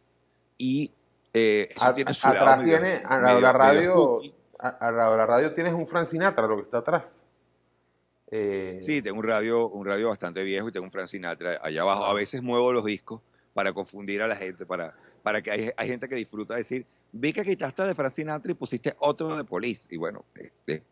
[0.57, 0.91] Y
[1.33, 4.21] eso tiene su atrás tiene, a la radio,
[4.59, 7.25] a, la radio tienes un Frank Sinatra, lo que está atrás.
[8.31, 11.83] Eh, sí, tengo un radio, un radio bastante viejo y tengo un Frank Sinatra allá
[11.83, 12.05] abajo.
[12.05, 13.21] A veces muevo los discos
[13.55, 17.33] para confundir a la gente, para, para que hay, hay gente que disfruta decir, vi
[17.33, 19.89] que quitaste de Frank Sinatra y pusiste otro de Police.
[19.91, 20.83] Y bueno, este,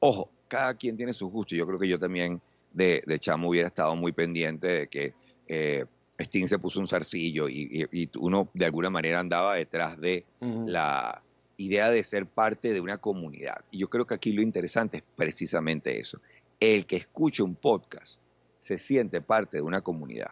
[0.00, 1.56] ojo, cada quien tiene sus gustos.
[1.56, 2.40] Yo creo que yo también
[2.72, 5.14] de, de chamo hubiera estado muy pendiente de que
[5.48, 5.84] eh,
[6.18, 11.22] Sting se puso un zarcillo y, uno de alguna manera andaba detrás de la
[11.58, 13.64] idea de ser parte de una comunidad.
[13.70, 16.20] Y yo creo que aquí lo interesante es precisamente eso
[16.60, 18.20] el que escuche un podcast
[18.58, 20.30] se siente parte de una comunidad,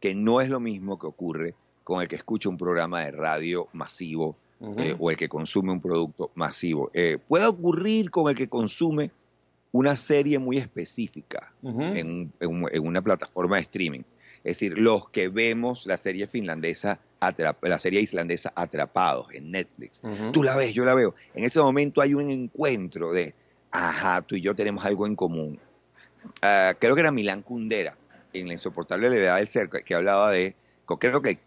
[0.00, 3.68] que no es lo mismo que ocurre con el que escucha un programa de radio
[3.72, 4.36] masivo
[4.78, 6.90] eh, o el que consume un producto masivo.
[6.94, 9.10] Eh, puede ocurrir con el que consume
[9.72, 14.02] una serie muy específica en, una plataforma de streaming.
[14.44, 17.00] Es decir, los que vemos la serie finlandesa,
[17.62, 20.02] la serie islandesa Atrapados en Netflix.
[20.32, 21.14] Tú la ves, yo la veo.
[21.34, 23.34] En ese momento hay un encuentro de
[23.72, 25.58] ajá, tú y yo tenemos algo en común.
[26.40, 27.96] Ah, creo que era Milán Kundera,
[28.32, 30.54] en La insoportable levedad del ser, que hablaba de,
[31.00, 31.38] creo que,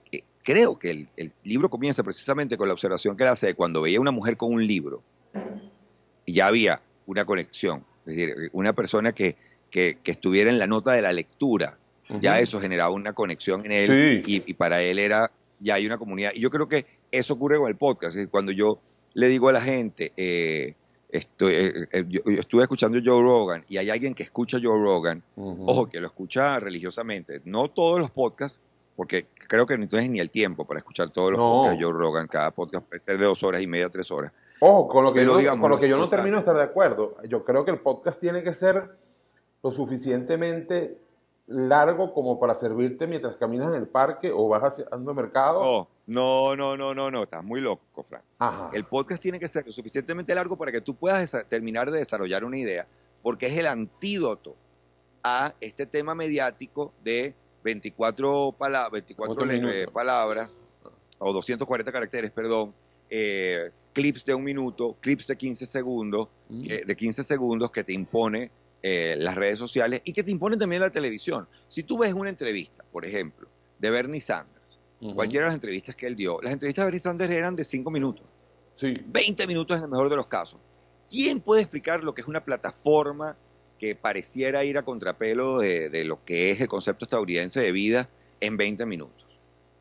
[0.45, 3.99] creo que el, libro comienza precisamente con la observación que él hace de cuando veía
[3.99, 5.01] una mujer con un libro,
[6.25, 9.35] y ya había una conexión, es decir, una persona que,
[9.69, 11.77] que, estuviera en la nota de la lectura,
[12.21, 16.31] ya eso generaba una conexión en él, y, para él era, ya hay una comunidad,
[16.35, 18.79] y yo creo que eso ocurre con el podcast, cuando yo
[19.15, 20.75] le digo a la gente, eh,
[21.07, 25.23] Estoy, eh, eh, yo, estuve escuchando Joe Rogan y hay alguien que escucha Joe Rogan,
[25.37, 28.59] ojo, que lo escucha religiosamente, no todos los podcasts,
[28.95, 31.93] porque creo que no tienes ni el tiempo para escuchar todos los podcasts de Joe
[31.93, 34.31] Rogan, cada podcast puede ser de dos horas y media, tres horas.
[34.59, 37.17] Ojo, con lo que, yo, con lo que yo no termino de estar de acuerdo,
[37.27, 38.97] yo creo que el podcast tiene que ser
[39.61, 40.97] lo suficientemente
[41.47, 45.87] largo como para servirte mientras caminas en el parque o vas hacia el mercado.
[46.07, 48.23] No, no, no, no, no, estás muy loco, Frank.
[48.73, 52.43] El podcast tiene que ser lo suficientemente largo para que tú puedas terminar de desarrollar
[52.43, 52.87] una idea,
[53.21, 54.55] porque es el antídoto
[55.23, 57.33] a este tema mediático de
[57.65, 58.55] 24,
[58.91, 60.53] 24 eh, palabras
[61.17, 62.73] o 240 caracteres, perdón,
[63.09, 66.63] eh, clips de un minuto, clips de 15 segundos, mm.
[66.85, 68.51] de 15 segundos que te impone
[68.83, 71.47] eh, las redes sociales y que te imponen también la televisión.
[71.67, 73.49] Si tú ves una entrevista, por ejemplo,
[73.79, 74.79] de Bernie Sanders,
[75.15, 77.89] cualquiera de las entrevistas que él dio, las entrevistas de Bernie Sanders eran de 5
[77.89, 78.25] minutos.
[78.75, 78.93] Sí.
[79.07, 80.59] 20 minutos en el mejor de los casos.
[81.09, 83.35] ¿Quién puede explicar lo que es una plataforma
[83.79, 88.09] que pareciera ir a contrapelo de, de lo que es el concepto estadounidense de vida
[88.39, 89.25] en 20 minutos?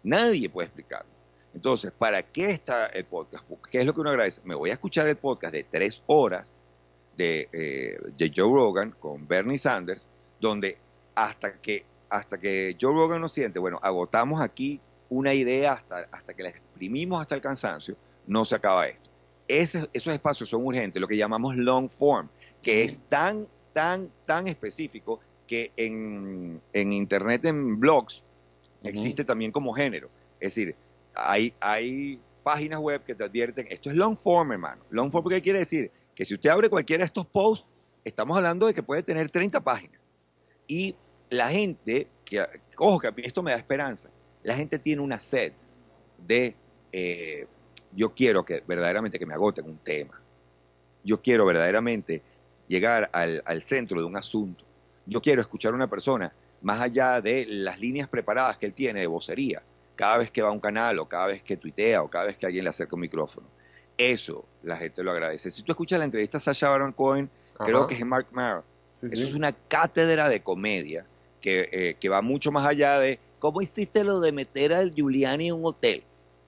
[0.03, 1.15] Nadie puede explicarlo.
[1.55, 3.45] Entonces, ¿para qué está el podcast?
[3.71, 4.41] ¿Qué es lo que uno agradece?
[4.45, 6.45] Me voy a escuchar el podcast de tres horas
[7.17, 10.07] eh, de, Joe Rogan con Bernie Sanders,
[10.41, 10.79] donde
[11.15, 16.35] hasta que, hasta que Joe Rogan nos siente, bueno, agotamos aquí una idea hasta, hasta
[16.35, 19.11] que la exprimimos hasta el cansancio, no se acaba esto.
[19.47, 22.29] esos espacios son urgentes, lo que llamamos long form,
[22.63, 28.23] que es tan, tan, tan específico que en, en Internet, en blogs,
[28.83, 30.09] existe también como género.
[30.41, 30.75] Es decir,
[31.15, 34.83] hay, hay páginas web que te advierten, esto es long form, hermano.
[34.89, 35.91] Long form, ¿qué quiere decir?
[36.15, 37.67] que si usted abre cualquiera de estos posts,
[38.05, 40.01] estamos hablando de que puede tener 30 páginas.
[40.67, 40.95] Y
[41.31, 44.11] la gente, que, ojo, que a mí esto me da esperanza,
[44.43, 45.53] la gente tiene una sed
[46.27, 46.55] de,
[46.93, 47.47] eh,
[47.93, 50.21] yo quiero que verdaderamente que me agoten un tema.
[51.03, 52.23] Yo quiero verdaderamente
[52.75, 54.65] llegar al, centro de un asunto.
[55.07, 59.01] Yo quiero escuchar a una persona más allá de las líneas preparadas que él tiene
[59.01, 59.63] de vocería,
[59.95, 62.37] cada vez que va a un canal o cada vez que tuitea o cada vez
[62.37, 63.47] que alguien le acerca un micrófono.
[63.97, 65.53] Eso la gente lo agradece.
[65.53, 68.65] Si tú escuchas la entrevista a Sasha Baron Cohen, creo que es Mark Maron.
[69.03, 71.07] Eso es una cátedra de comedia
[71.41, 75.49] que, eh, que, va mucho más allá de cómo hiciste lo de meter al Giuliani
[75.49, 76.03] en un hotel.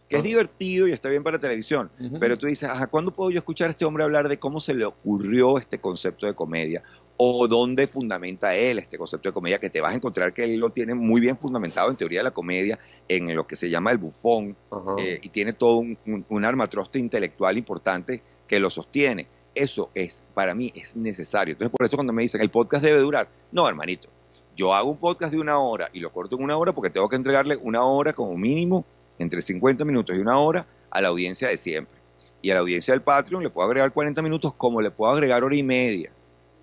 [0.08, 1.90] Que es divertido y está bien para televisión.
[2.20, 4.72] Pero tú dices, ajá, ¿cuándo puedo yo escuchar a este hombre hablar de cómo se
[4.72, 6.82] le ocurrió este concepto de comedia?
[7.16, 10.58] o dónde fundamenta él este concepto de comedia, que te vas a encontrar que él
[10.58, 13.90] lo tiene muy bien fundamentado en teoría de la comedia, en lo que se llama
[13.90, 14.56] el bufón,
[14.98, 19.28] eh, y tiene todo un, un, armatroste intelectual importante que lo sostiene.
[19.54, 21.52] Eso es, para mí, es necesario.
[21.52, 24.10] Entonces, por eso cuando me dicen, el podcast debe durar, no, hermanito,
[24.54, 27.08] yo hago un podcast de una hora y lo corto en una hora porque tengo
[27.08, 28.84] que entregarle una hora como mínimo,
[29.18, 31.96] entre 50 minutos y una hora, a la audiencia de siempre.
[32.42, 35.42] Y a la audiencia del Patreon le puedo agregar 40 minutos como le puedo agregar
[35.42, 36.10] hora y media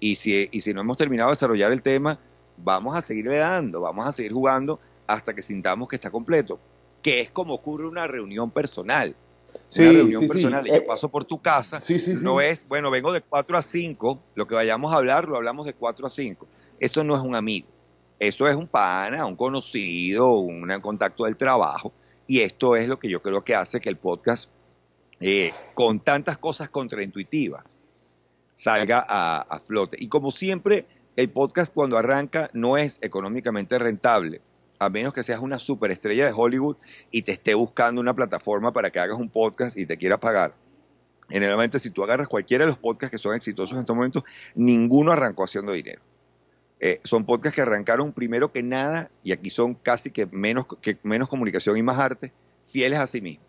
[0.04, 2.20] y si, y si no hemos terminado de desarrollar el tema,
[2.58, 6.60] vamos a seguirle dando, vamos a seguir jugando hasta que sintamos que está completo,
[7.02, 9.16] que es como ocurre una reunión personal.
[9.78, 11.80] una reunión personal, yo eh, paso por tu casa,
[12.22, 15.66] no es, bueno, vengo de 4 a 5, lo que vayamos a hablar lo hablamos
[15.66, 16.48] de 4 a 5.
[16.82, 17.70] Eso no es un amigo,
[18.20, 21.94] eso es un pana, un conocido, un contacto del trabajo,
[22.28, 24.50] y esto es lo que yo creo que hace que el podcast,
[25.20, 27.64] eh, con tantas cosas contraintuitivas,
[28.54, 29.98] salga a, flote.
[30.00, 34.42] Y como siempre, el podcast cuando arranca no es económicamente rentable,
[34.80, 36.78] a menos que seas una superestrella de Hollywood
[37.12, 40.54] y te esté buscando una plataforma para que hagas un podcast y te quiera pagar.
[41.30, 44.24] Generalmente, si tú agarras cualquiera de los podcasts que son exitosos en estos momentos,
[44.56, 46.02] ninguno arrancó haciendo dinero.
[46.86, 50.98] Eh, son podcasts que arrancaron primero que nada, y aquí son casi que menos, que
[51.04, 52.34] menos comunicación y más arte,
[52.66, 53.48] fieles a sí mismos,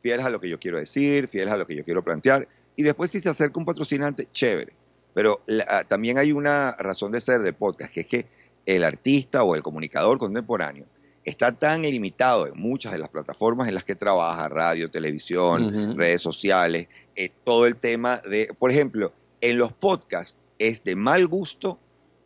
[0.00, 2.82] fieles a lo que yo quiero decir, fieles a lo que yo quiero plantear, y
[2.82, 4.74] después si se acerca un patrocinante, chévere.
[5.14, 8.26] Pero ah, también hay una razón de ser del podcast, que es que
[8.66, 10.84] el artista o el comunicador contemporáneo
[11.24, 16.20] está tan limitado en muchas de las plataformas en las que trabaja, radio, televisión, redes
[16.20, 21.78] sociales, eh, todo el tema de, por ejemplo, en los podcasts es de mal gusto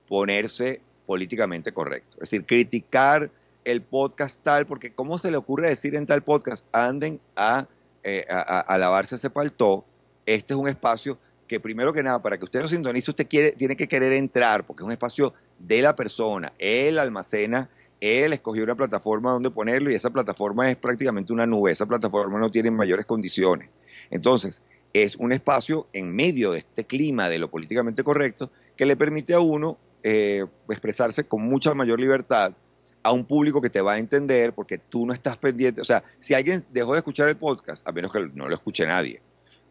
[0.08, 2.16] ponerse políticamente correcto.
[2.16, 3.30] Es decir, criticar
[3.64, 6.66] el podcast tal, porque ¿cómo se le ocurre decir en tal podcast?
[6.72, 7.66] Anden a,
[8.02, 9.84] eh, a, lavarse ese paltó
[10.28, 13.52] este es un espacio que primero que nada, para que usted lo sintonice, usted quiere,
[13.52, 16.52] tiene que querer entrar, porque es un espacio de la persona.
[16.58, 21.72] Él almacena, él escogió una plataforma donde ponerlo y esa plataforma es prácticamente una nube,
[21.72, 23.70] esa plataforma no tiene mayores condiciones.
[24.10, 28.96] Entonces, es un espacio en medio de este clima de lo políticamente correcto que le
[28.96, 32.52] permite a uno eh, expresarse con mucha mayor libertad
[33.02, 35.80] a un público que te va a entender porque tú no estás pendiente.
[35.80, 38.86] O sea, si alguien dejó de escuchar el podcast, a menos que no lo escuche
[38.86, 39.20] nadie,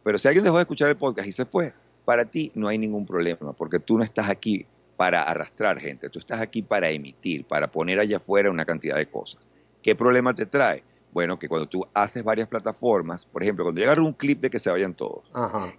[0.03, 1.73] pero si alguien dejó de escuchar el podcast y se fue,
[2.05, 6.19] para ti no hay ningún problema, porque tú no estás aquí para arrastrar gente, tú
[6.19, 9.47] estás aquí para emitir, para poner allá afuera una cantidad de cosas.
[9.81, 10.83] ¿Qué problema te trae?
[11.11, 14.49] Bueno, que cuando tú haces varias plataformas, por ejemplo, cuando yo agarro un clip de
[14.49, 15.31] que se vayan todos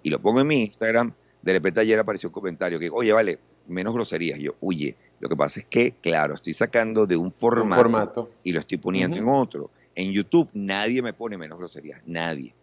[0.03, 3.39] y lo pongo en mi Instagram, de repente ayer apareció un comentario que, oye, vale,
[3.69, 4.39] menos groserías.
[4.39, 8.61] yo, oye, lo que pasa es que, claro, estoy sacando de un formato, y lo
[8.61, 9.71] estoy poniendo en otro.
[9.95, 12.55] En YouTube nadie me pone menos groserías, nadie.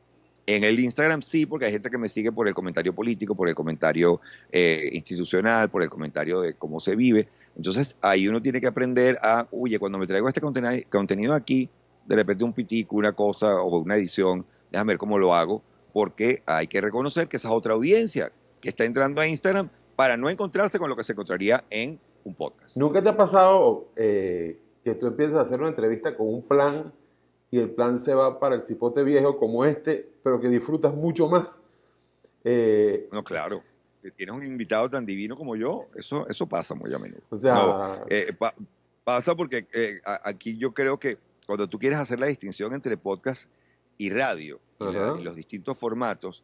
[0.47, 3.49] En el Instagram sí, porque hay gente que me sigue por el comentario político, por
[3.49, 7.27] el comentario eh, institucional, por el comentario de cómo se vive.
[7.57, 11.67] Entonces ahí uno tiene que aprender a, oye, cuando me traigo este contenido aquí,
[12.05, 15.63] de repente un pitico, una cosa o una edición, déjame ver cómo lo hago,
[15.93, 20.17] porque hay que reconocer que esa es otra audiencia que está entrando a Instagram para
[20.17, 22.75] no encontrarse con lo que se encontraría en un podcast.
[22.75, 26.93] ¿Nunca te ha pasado eh, que tú empiezas a hacer una entrevista con un plan
[27.51, 31.27] y el plan se va para el cipote viejo como este, pero que disfrutas mucho
[31.27, 31.61] más.
[32.43, 33.63] Eh, no, claro.
[34.15, 37.21] Tienes un invitado tan divino como yo, eso, eso pasa muy a menudo.
[37.29, 38.35] O sea, eh,
[39.03, 43.49] pasa porque eh, aquí yo creo que cuando tú quieres hacer la distinción entre podcast
[43.97, 46.43] y radio y, los distintos formatos,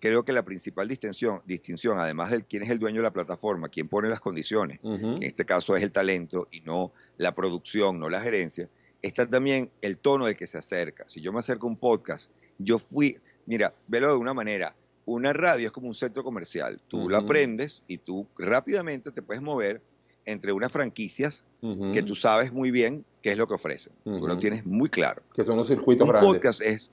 [0.00, 3.68] creo que la principal distinción, distinción, además de quién es el dueño de la plataforma,
[3.68, 8.08] quién pone las condiciones, en este caso es el talento y no la producción, no
[8.08, 8.68] la gerencia,
[9.02, 11.06] está también el tono de que se acerca.
[11.08, 14.74] Si yo me acerco a un podcast, yo fui, mira, velo de una manera,
[15.04, 16.80] una radio es como un centro comercial.
[16.88, 19.80] Tú la aprendes y tú rápidamente te puedes mover
[20.24, 21.44] entre unas franquicias
[21.92, 23.92] que tú sabes muy bien qué es lo que ofrecen.
[24.04, 25.22] Tú lo tienes muy claro.
[25.34, 26.90] Que son los circuitos un Podcast es,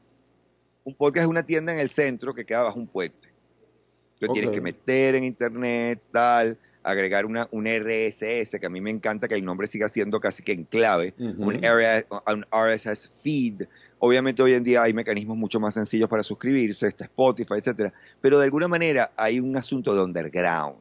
[0.84, 3.30] un podcast es una tienda en el centro que queda bajo un puente.
[4.20, 8.90] Tú tienes que meter en internet, tal, agregar una, un RSS, que a mí me
[8.90, 11.62] encanta que el nombre siga siendo casi que en clave, un,
[12.52, 13.64] RSS feed.
[14.00, 18.38] Obviamente hoy en día hay mecanismos mucho más sencillos para suscribirse, está Spotify, etcétera, pero
[18.38, 20.78] de alguna manera hay un asunto de underground,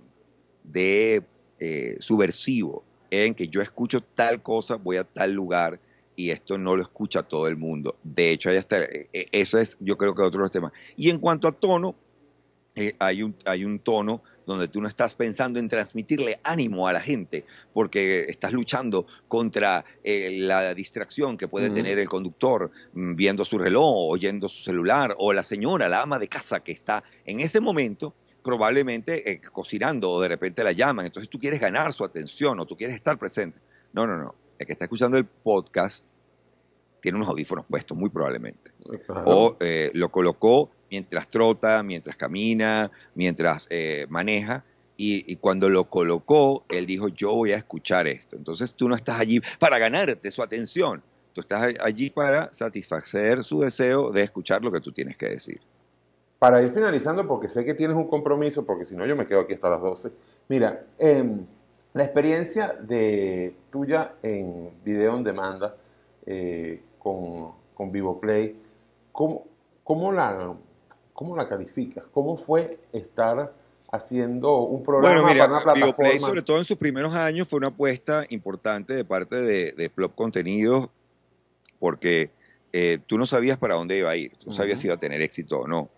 [0.65, 1.23] de
[1.59, 5.79] eh, subversivo, en que yo escucho tal cosa, voy a tal lugar
[6.16, 7.96] y esto no lo escucha todo el mundo.
[8.03, 10.72] De hecho, ahí está, eh, eh, eso es yo creo que otro de los temas.
[10.96, 11.94] Y en cuanto a tono,
[12.75, 16.92] eh, hay, un, hay un tono donde tú no estás pensando en transmitirle ánimo a
[16.92, 23.44] la gente, porque estás luchando contra la distracción que puede tener el conductor mm, viendo
[23.44, 27.40] su reloj, oyendo su celular, o la señora, la ama de casa que está en
[27.40, 32.59] ese momento probablemente cocinando o de repente la llaman, entonces tú quieres ganar su atención
[32.59, 33.61] o tú quieres estar presente.
[33.92, 36.05] No, no, no el que está escuchando el podcast
[37.01, 38.70] tiene unos audífonos puestos, muy probablemente.
[39.27, 44.64] O eh, lo colocó mientras trota, mientras camina, mientras eh, maneja.
[44.96, 48.37] Y, cuando lo colocó, él dijo, yo voy a escuchar esto.
[48.37, 51.03] Entonces tú no estás allí para ganarte su atención.
[51.33, 55.61] Tú estás allí para satisfacer su deseo de escuchar lo que tú tienes que decir.
[56.38, 59.40] Para ir finalizando, porque sé que tienes un compromiso, porque si no yo me quedo
[59.40, 60.12] aquí hasta las 12.
[60.48, 61.25] Mira, eh,
[61.94, 65.76] la experiencia de tuya en video en demanda
[66.26, 68.57] eh, con, con VivoPlay,
[69.12, 69.46] ¿cómo,
[69.85, 70.55] cómo, la,
[71.12, 72.05] ¿cómo la calificas?
[72.12, 73.52] ¿Cómo fue estar
[73.90, 75.87] haciendo un programa bueno, mira, para una plataforma?
[75.87, 79.90] VivoPlay, sobre todo en sus primeros años, fue una apuesta importante de parte de, de
[79.90, 80.88] Plop Contenidos,
[81.78, 82.31] porque
[82.72, 84.98] eh, tú no sabías para dónde iba a ir, tú no sabías si iba a
[84.98, 85.90] tener éxito o no.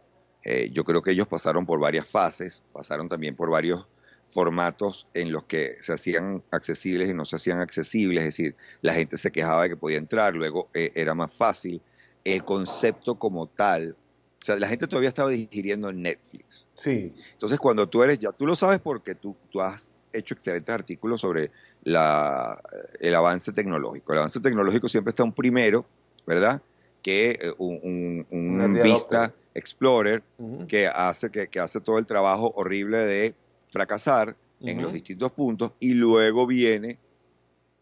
[0.42, 3.87] Eh, yo creo que ellos pasaron por varias fases, pasaron también por varios
[4.35, 8.92] formatos en los que se hacían accesibles y no se hacían accesibles, es decir, la
[8.92, 11.81] gente se quejaba de que podía entrar, luego eh, era más fácil.
[12.25, 13.97] El concepto como tal,
[14.42, 16.66] o sea, la gente todavía estaba digiriendo Netflix.
[16.77, 17.14] Sí.
[17.33, 21.20] Entonces, cuando tú eres, ya tú lo sabes porque tú, tú has hecho excelentes artículos
[21.20, 21.53] sobre
[21.85, 22.61] la,
[22.99, 24.12] el avance tecnológico.
[24.12, 25.87] El avance tecnológico siempre está un primero,
[26.27, 26.61] ¿verdad?
[27.03, 30.25] Que eh, un, un, Vista Explorer
[30.66, 33.35] que, hace, que, que hace todo el trabajo horrible de
[33.74, 36.96] fracasar en los distintos puntos y luego viene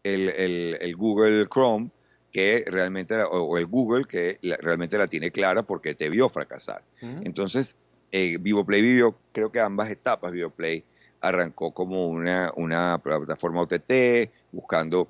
[0.03, 1.91] el, Google Chrome
[2.31, 6.81] que realmente, o el Google que realmente la tiene clara porque te vio fracasar.
[6.99, 7.75] Entonces,
[8.11, 10.83] eh, VivoPlay vivió, creo que ambas etapas, VivoPlay
[11.21, 15.07] arrancó como una, una plataforma OTT, buscando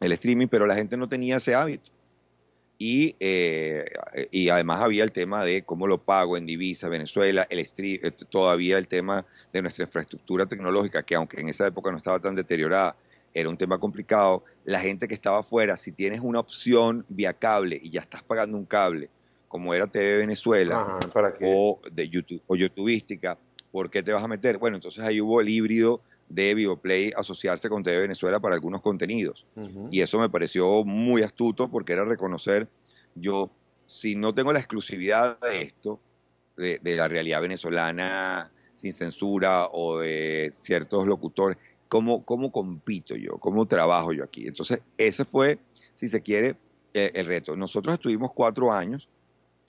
[0.00, 1.90] el streaming, pero la gente no tenía ese hábito.
[2.80, 3.84] Y, eh,
[4.30, 8.12] y además había el tema de cómo lo pago en divisa, Venezuela, el stream, eh,
[8.30, 12.36] todavía el tema de nuestra infraestructura tecnológica, que aunque en esa época no estaba tan
[12.36, 12.94] deteriorada,
[13.34, 14.44] era un tema complicado.
[14.64, 18.56] La gente que estaba afuera, si tienes una opción vía cable y ya estás pagando
[18.56, 19.10] un cable,
[19.48, 20.98] como era TV Venezuela
[21.42, 23.36] o de YouTube o YouTubeística,
[23.72, 24.58] ¿por qué te vas a meter?
[24.58, 29.46] Bueno, entonces ahí hubo el híbrido de VivoPlay asociarse con TV Venezuela para algunos contenidos.
[29.90, 32.68] Y eso me pareció muy astuto porque era reconocer,
[33.14, 33.50] yo,
[33.86, 36.00] si no tengo la exclusividad de esto,
[36.56, 41.56] de, la realidad venezolana sin censura o de ciertos locutores,
[41.88, 43.38] ¿cómo, ¿cómo compito yo?
[43.38, 44.46] ¿Cómo trabajo yo aquí?
[44.46, 45.58] Entonces, ese fue,
[45.94, 46.56] si se quiere,
[46.92, 47.56] el, el reto.
[47.56, 49.08] Nosotros estuvimos cuatro años,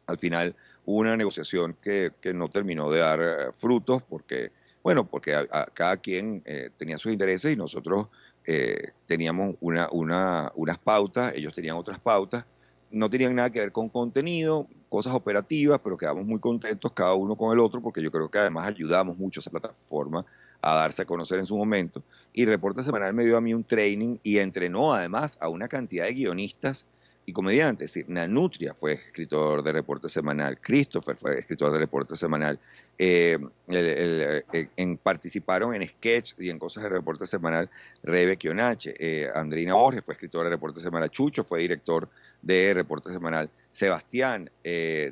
[0.06, 4.52] al final hubo una negociación que, que no terminó de dar eh, frutos porque
[4.84, 8.08] bueno, porque cada quien eh, tenía sus intereses y nosotros
[8.46, 12.46] eh, teníamos una, una, unas pautas, ellos tenían otras pautas.
[12.92, 17.36] No tenían nada que ver con contenido, cosas operativas, pero quedamos muy contentos cada uno
[17.36, 20.26] con el otro porque yo creo que además ayudamos mucho a esa plataforma
[20.62, 22.02] a darse a conocer en su momento.
[22.34, 26.06] Y Reporte Semanal me dio a mí un training y entrenó además a una cantidad
[26.06, 26.86] de guionistas
[27.30, 27.86] y comediante.
[27.86, 32.60] Es decir, Nanutria fue escritor de reporte semanal, Christopher fue escritor de reporte semanal.
[32.98, 33.38] Eh,
[33.70, 37.70] eh, en, participaron en sketch y en cosas de reporte semanal
[38.04, 38.96] Rebe Kionache.
[39.00, 41.10] Eh, Andrina Borges fue escritor de reporte semanal.
[41.12, 42.10] Chucho fue director
[42.42, 43.50] de reporte semanal.
[43.70, 44.50] Sebastián,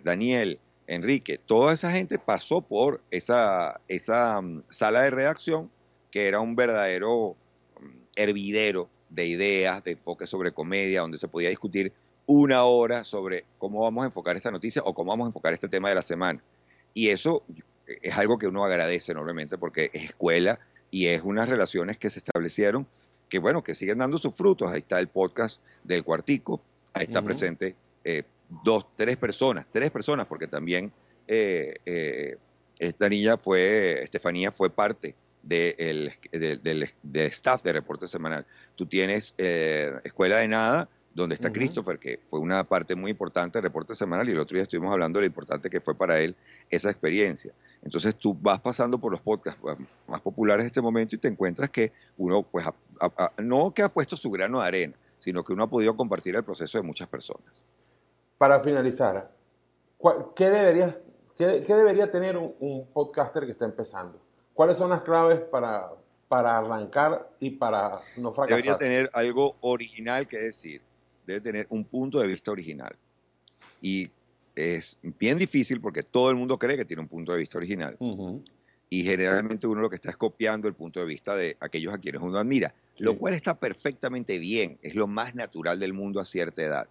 [0.04, 5.70] Daniel, Enrique, toda esa gente pasó por esa, esa mm, sala de redacción
[6.10, 7.36] que era un verdadero
[7.80, 11.94] mm, hervidero de ideas, de enfoque sobre comedia, donde se podía discutir
[12.28, 15.68] una hora sobre cómo vamos a enfocar esta noticia o cómo vamos a enfocar este
[15.68, 16.42] tema de la semana.
[16.94, 17.44] Y eso
[17.88, 20.60] es algo que uno agradece enormemente porque es escuela
[20.92, 22.86] y es unas relaciones que se establecieron
[23.30, 24.72] que, bueno, que siguen dando sus frutos.
[24.72, 26.62] Ahí está el podcast del Cuartico,
[26.94, 28.24] ahí está presente eh,
[28.64, 30.92] dos, tres personas, tres personas, porque también
[31.28, 32.38] eh, eh,
[32.80, 36.12] esta niña fue, Estefanía fue parte del
[37.14, 38.46] staff de reporte semanal.
[38.76, 43.64] Tú tienes Escuela de Nada, donde está Christopher, que fue una parte muy importante del
[43.64, 46.36] reporte semanal, y el otro día estuvimos hablando de lo importante que fue para él
[46.70, 47.52] esa experiencia.
[47.82, 49.60] Entonces tú vas pasando por los podcasts
[50.08, 52.68] más populares de este momento y te encuentras que uno, pues,
[53.40, 56.44] no que ha puesto su grano de arena, sino que uno ha podido compartir el
[56.44, 57.64] proceso de muchas personas.
[58.38, 59.32] Para finalizar,
[60.36, 61.00] ¿qué, deberías,
[61.36, 64.22] qué, debería tener un, podcaster que está empezando?
[64.54, 65.90] ¿Cuáles son las claves para,
[66.28, 68.50] para arrancar y para no fracasar.
[68.50, 70.87] Debería tener algo original que decir.
[71.28, 72.96] Debe tener un punto de vista original.
[73.82, 74.10] Y
[74.56, 77.98] es bien difícil porque todo el mundo cree que tiene un punto de vista original.
[78.90, 82.00] Y generalmente uno lo que está es copiando el punto de vista de aquellos a
[82.00, 86.26] quienes uno admira, lo cual está perfectamente bien, es lo más natural del mundo a
[86.26, 86.88] cierta edad.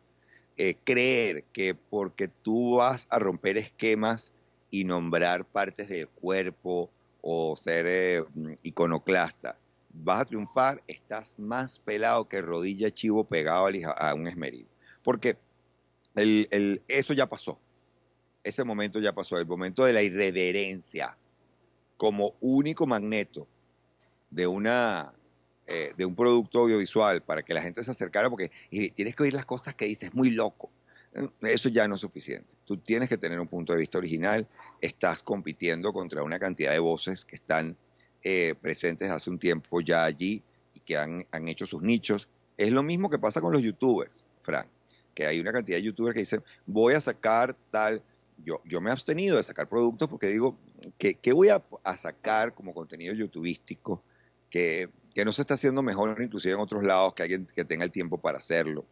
[0.58, 4.32] Eh, creer que porque tú vas a romper esquemas
[4.70, 6.90] y nombrar partes del cuerpo
[7.22, 8.24] o ser eh,
[8.62, 9.58] iconoclasta,
[10.02, 14.66] vas a triunfar, estás más pelado que rodilla chivo pegado a un esmeril.
[15.02, 15.38] Porque
[16.14, 17.58] el, eso ya pasó.
[18.42, 21.16] Ese momento ya pasó, el momento de la irreverencia
[21.96, 23.48] como único magneto
[24.30, 25.12] de una
[25.66, 28.52] eh, de un producto audiovisual para que la gente se acercara porque
[28.94, 30.70] tienes que oír las cosas que dices, muy loco.
[31.40, 32.54] Eso ya no es suficiente.
[32.64, 34.46] Tú tienes que tener un punto de vista original.
[34.80, 37.76] Estás compitiendo contra una cantidad de voces que están
[38.28, 40.42] eh, presentes hace un tiempo ya allí
[40.74, 42.28] y que han, han hecho sus nichos.
[42.56, 44.66] Es lo mismo que pasa con los youtubers, Frank,
[45.14, 48.02] que hay una cantidad de youtubers que dicen, voy a sacar tal,
[48.44, 50.58] yo, yo me he abstenido de sacar productos porque digo,
[50.98, 51.62] ¿qué, voy a,
[51.96, 54.02] sacar como contenido youtubístico
[54.50, 57.84] que, que, no se está haciendo mejor inclusive en otros lados, que alguien que tenga
[57.84, 58.84] el tiempo para hacerlo?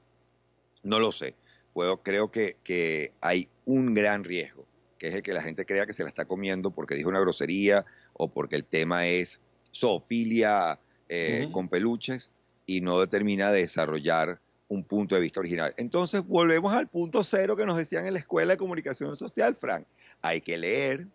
[0.84, 1.34] No lo sé.
[1.72, 4.64] Puedo, creo que, que hay un gran riesgo,
[4.96, 7.18] que es el que la gente crea que se la está comiendo porque dijo una
[7.18, 7.84] grosería
[8.14, 9.40] o porque el tema es
[9.74, 12.30] zoofilia eh, con peluches
[12.66, 15.74] y no determina desarrollar un punto de vista original.
[15.76, 19.86] Entonces volvemos al punto cero que nos decían en la escuela de comunicación social, Frank.
[20.22, 21.06] Hay que leer,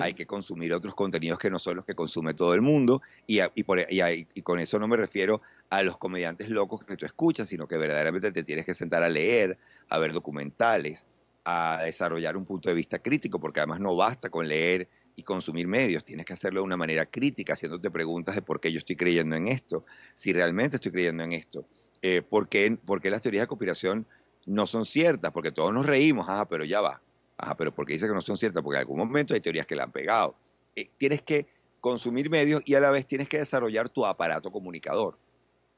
[0.00, 3.40] hay que consumir otros contenidos que no son los que consume todo el mundo y,
[3.54, 5.40] y, con eso no me refiero
[5.70, 9.08] a los comediantes locos que tú escuchas, sino que verdaderamente te tienes que sentar a
[9.08, 11.06] leer, a ver documentales,
[11.44, 15.66] a desarrollar un punto de vista crítico, porque además no basta con leer y consumir
[15.66, 18.96] medios, tienes que hacerlo de una manera crítica, haciéndote preguntas de por qué yo estoy
[18.96, 19.84] creyendo en esto,
[20.14, 21.66] si realmente estoy creyendo en esto,
[22.02, 24.06] eh, por, qué, las teorías de conspiración
[24.46, 27.00] no son ciertas, porque todos nos reímos, ajá, pero ya va,
[27.38, 28.62] ajá, pero ¿por qué dice que no son ciertas?
[28.62, 30.34] Porque en algún momento hay teorías que la han pegado.
[30.76, 31.46] Eh, tienes que
[31.80, 35.16] consumir medios y a la vez tienes que desarrollar tu aparato comunicador,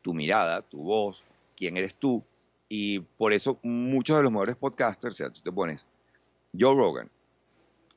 [0.03, 1.22] tu mirada, tu voz,
[1.57, 2.24] quién eres tú,
[2.68, 5.87] y por eso muchos de los mejores podcasters, o sea, tú te pones
[6.59, 7.11] Joe Rogan,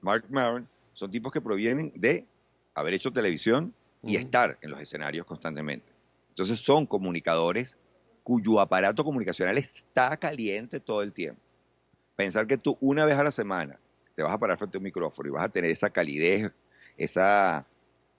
[0.01, 0.67] Mark Maron,
[0.99, 2.25] son tipos que provienen de
[2.75, 3.73] haber hecho televisión
[4.03, 5.87] y estar en los escenarios constantemente.
[6.27, 7.77] Entonces son comunicadores
[8.21, 11.39] cuyo aparato comunicacional está caliente todo el tiempo.
[12.17, 13.79] Pensar que tú una vez a la semana
[14.13, 16.51] te vas a parar frente a un micrófono y vas a tener esa calidez,
[16.97, 17.65] esa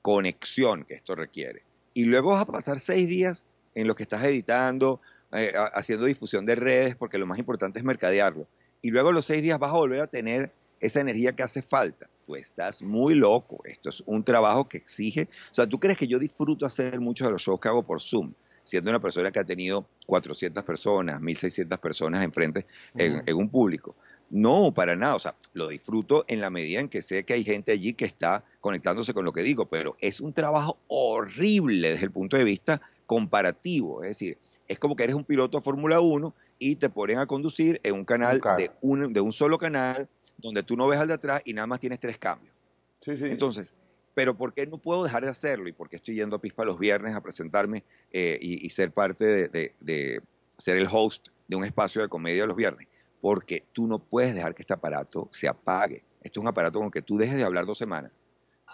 [0.01, 1.63] conexión que esto requiere.
[1.93, 5.03] Y luego vas a pasar seis días en los que estás editando,
[5.33, 8.47] eh, haciendo difusión de redes, porque lo más importante es mercadearlo.
[8.81, 10.51] Y luego los seis días vas a volver a tener
[10.81, 12.09] esa energía que hace falta.
[12.27, 13.61] Tú estás muy loco.
[13.65, 15.29] Esto es un trabajo que exige.
[15.51, 18.01] O sea, ¿tú crees que yo disfruto hacer muchos de los shows que hago por
[18.01, 18.33] Zoom?
[18.63, 23.95] Siendo una persona que ha tenido 400 personas, 1600 personas enfrente en, en un público.
[24.31, 25.17] No, para nada.
[25.17, 28.05] O sea, lo disfruto en la medida en que sé que hay gente allí que
[28.05, 32.45] está conectándose con lo que digo, pero es un trabajo horrible desde el punto de
[32.45, 34.05] vista comparativo.
[34.05, 37.27] Es decir, es como que eres un piloto de Fórmula 1 y te ponen a
[37.27, 40.09] conducir en un canal de, un, de un solo canal
[40.41, 42.55] donde tú no ves al de atrás y nada más tienes tres cambios.
[43.01, 43.27] Sí, sí.
[43.27, 43.75] Entonces,
[44.15, 45.69] pero ¿por qué no puedo dejar de hacerlo?
[45.69, 49.49] ¿Y por qué estoy yendo a Pispa los viernes a presentarme eh, y, ser parte
[49.49, 50.23] de, de,
[50.59, 52.89] ser el host de un espacio de comedia los viernes?
[53.21, 56.03] Porque tú no puedes dejar que este aparato se apague.
[56.23, 58.13] Este es un aparato con que tú dejes de hablar dos semanas.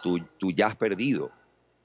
[0.02, 1.30] Tú, tú ya has perdido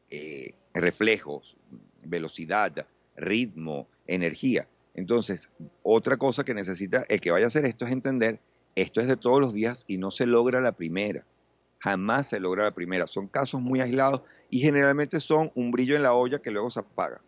[0.09, 1.55] eh, reflejos,
[2.03, 4.67] velocidad, ritmo, energía.
[4.93, 5.49] Entonces,
[5.83, 8.39] otra cosa que necesita el que vaya a hacer esto es entender,
[8.75, 11.25] esto es de todos los días y no se logra la primera.
[11.79, 13.07] Jamás se logra la primera.
[13.07, 16.79] Son casos muy aislados y generalmente son un brillo en la olla que luego se
[16.79, 17.21] apaga.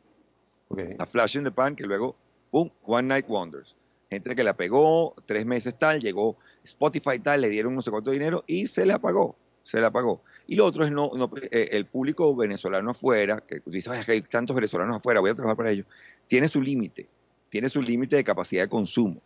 [1.00, 2.16] A flash in the pan que luego,
[2.52, 2.70] ¡pum!
[2.84, 3.76] One Night Wonders.
[4.10, 8.12] Gente que la pegó, tres meses tal, llegó Spotify tal, le dieron no sé cuánto
[8.12, 9.36] dinero y se le apagó.
[9.64, 10.22] Se le apagó.
[10.46, 11.12] Y lo otro es no,
[11.52, 15.58] eh, el público venezolano afuera, que dice, que hay tantos venezolanos afuera, voy a trabajar
[15.58, 15.86] para ellos,
[16.28, 17.08] tiene su límite,
[17.50, 19.22] tiene su límite de capacidad de consumo.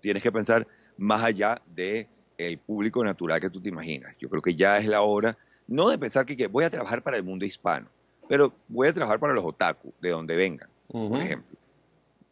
[0.00, 0.66] Tienes que pensar
[0.96, 2.06] más allá del
[2.38, 4.14] el público natural que tú te imaginas.
[4.18, 5.36] Yo creo que ya es la hora,
[5.66, 7.88] no de pensar que, voy a trabajar para el mundo hispano,
[8.28, 11.56] pero voy a trabajar para los otaku, de donde vengan, por ejemplo.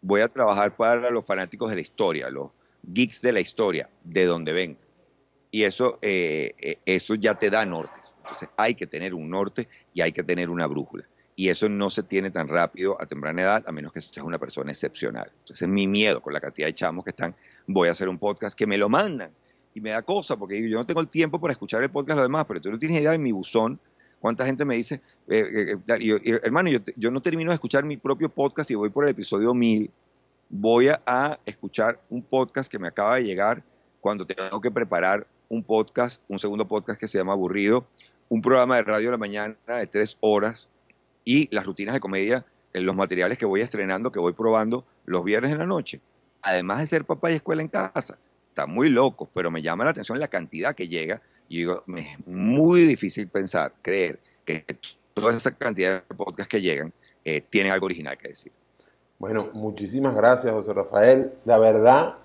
[0.02, 2.50] Voy a trabajar para los fanáticos de la historia, los
[2.82, 4.84] geeks de la historia, de donde vengan
[5.54, 7.94] y eso, eh, eh, eso ya te da norte.
[8.24, 11.04] Entonces hay que tener un norte y hay que tener una brújula.
[11.36, 14.38] Y eso no se tiene tan rápido a temprana edad, a menos que seas una
[14.38, 15.30] persona excepcional.
[15.40, 17.34] Entonces mi miedo con la cantidad de chamos que están,
[17.66, 19.32] voy a hacer un podcast que me lo mandan.
[19.74, 22.26] Y me da cosa, porque yo no tengo el tiempo para escuchar el podcast los
[22.26, 23.80] demás, pero tú no tienes idea de mi buzón
[24.24, 28.30] ¿Cuánta gente me dice, eh, eh, hermano, yo, yo, no termino de escuchar mi propio
[28.30, 29.90] podcast y voy por el episodio 1000?
[30.48, 33.62] Voy a, escuchar un podcast que me acaba de llegar
[34.00, 37.86] cuando tengo que preparar un podcast, un segundo podcast que se llama Aburrido,
[38.30, 40.70] un programa de radio de la mañana de tres horas
[41.24, 45.52] y las rutinas de comedia, los materiales que voy estrenando, que voy probando los viernes
[45.52, 46.00] en la noche.
[46.42, 48.18] Además de ser papá y escuela en casa,
[48.48, 52.26] está muy loco, pero me llama la atención la cantidad que llega y digo, es
[52.26, 54.64] muy difícil pensar, creer que
[55.14, 56.92] toda esa cantidad de podcasts que llegan
[57.24, 58.52] eh, tienen algo original que decir.
[59.18, 61.32] Bueno, muchísimas gracias, José Rafael.
[61.44, 62.16] La verdad,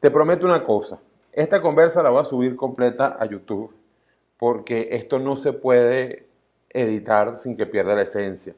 [0.00, 1.00] te prometo una cosa.
[1.32, 3.74] Esta conversa la voy a subir completa a YouTube
[4.38, 6.27] porque esto no se puede
[6.70, 8.54] editar sin que pierda la esencia.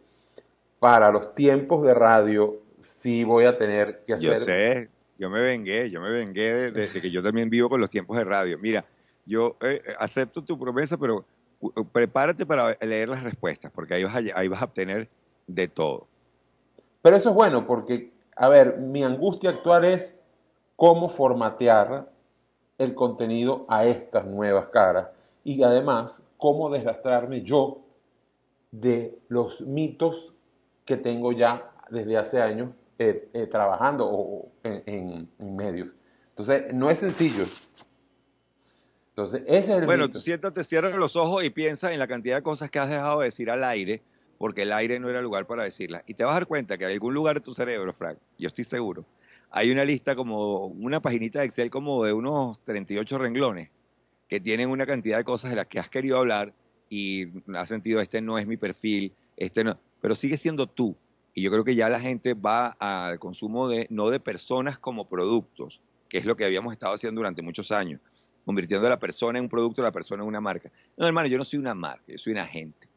[0.79, 4.27] Para los tiempos de radio sí voy a tener que hacer...
[4.29, 4.89] Yo sé,
[5.19, 8.25] yo me vengué, yo me vengué de que yo también vivo con los tiempos de
[8.25, 8.59] radio.
[8.59, 8.85] Mira,
[9.27, 11.25] yo eh, eh, acepto tu promesa, pero
[11.93, 15.09] prepárate para leer las respuestas, porque ahí vas, a, ahí vas a obtener
[15.47, 16.07] de todo.
[17.03, 20.17] Pero eso es bueno, porque, a ver, mi angustia actual es
[20.77, 22.11] cómo formatear
[22.79, 25.09] el contenido a estas nuevas caras
[25.45, 27.79] y además cómo deslastrarme yo
[28.71, 30.35] de los mitos
[30.85, 35.95] que tengo ya desde hace años eh, trabajando en, en medios.
[36.31, 37.45] Entonces, no es sencillo.
[39.11, 42.37] Entonces, ese es el Bueno, tú siéntate, cierra los ojos y piensa en la cantidad
[42.37, 44.03] de cosas que has dejado de decir al aire,
[44.39, 46.03] porque el aire no era lugar para decirlas.
[46.07, 48.47] Y te vas a dar cuenta que en algún lugar de tu cerebro, Frank, yo
[48.47, 49.05] estoy seguro,
[49.51, 53.71] hay una lista como una paginita de Excel como de unos 38 renglones
[54.29, 56.55] que tienen una cantidad de cosas de las que has querido hablar
[56.91, 60.95] y has sentido, este no es mi perfil, este no, pero sigue siendo tú.
[61.33, 65.09] Y yo creo que ya la gente va al consumo de, no de personas como
[65.09, 68.01] productos, que es lo que habíamos estado haciendo durante muchos años
[68.45, 70.71] convirtiendo a la persona en un producto, a la persona en una marca.
[70.97, 72.89] No, hermano, yo no soy una marca, yo soy un agente.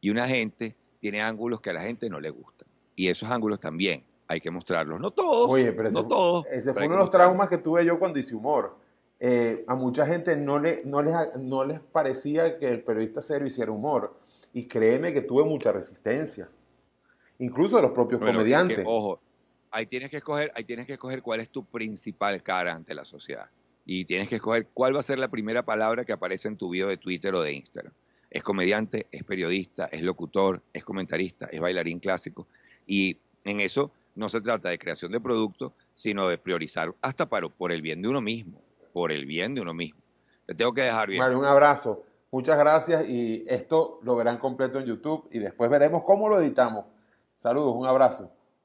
[0.00, 2.68] Y un agente tiene ángulos que a la gente no le gustan.
[2.94, 5.00] Y esos ángulos también hay que mostrarlos.
[5.00, 6.46] No todos, Oye, pero no ese, todos.
[6.50, 8.76] Ese fue uno de los traumas que tuve yo cuando hice humor.
[9.20, 13.46] Eh, a mucha gente no, le, no, les, no les parecía que el periodista serio
[13.46, 14.18] hiciera humor.
[14.52, 16.48] Y créeme que tuve mucha resistencia.
[17.38, 18.84] Incluso de los propios comediantes.
[18.86, 19.20] ojo,
[19.70, 23.04] ahí tienes que escoger, ahí tienes que escoger cuál es tu principal cara ante la
[23.04, 23.48] sociedad
[23.90, 26.68] y tienes que escoger cuál va a ser la primera palabra que aparece en tu
[26.68, 27.94] video de Twitter o de Instagram.
[28.30, 32.46] Es comediante, es periodista, es locutor, es comentarista, es bailarín clásico.
[32.86, 37.48] Y en eso no se trata de creación de producto, sino de priorizar hasta para,
[37.48, 38.60] por el bien de uno mismo,
[38.92, 40.00] por el bien de uno mismo.
[40.46, 41.20] Te tengo que dejar bien.
[41.20, 42.04] Mario, un abrazo.
[42.30, 46.84] Muchas gracias y esto lo verán completo en YouTube y después veremos cómo lo editamos.
[47.38, 48.30] Saludos, un abrazo.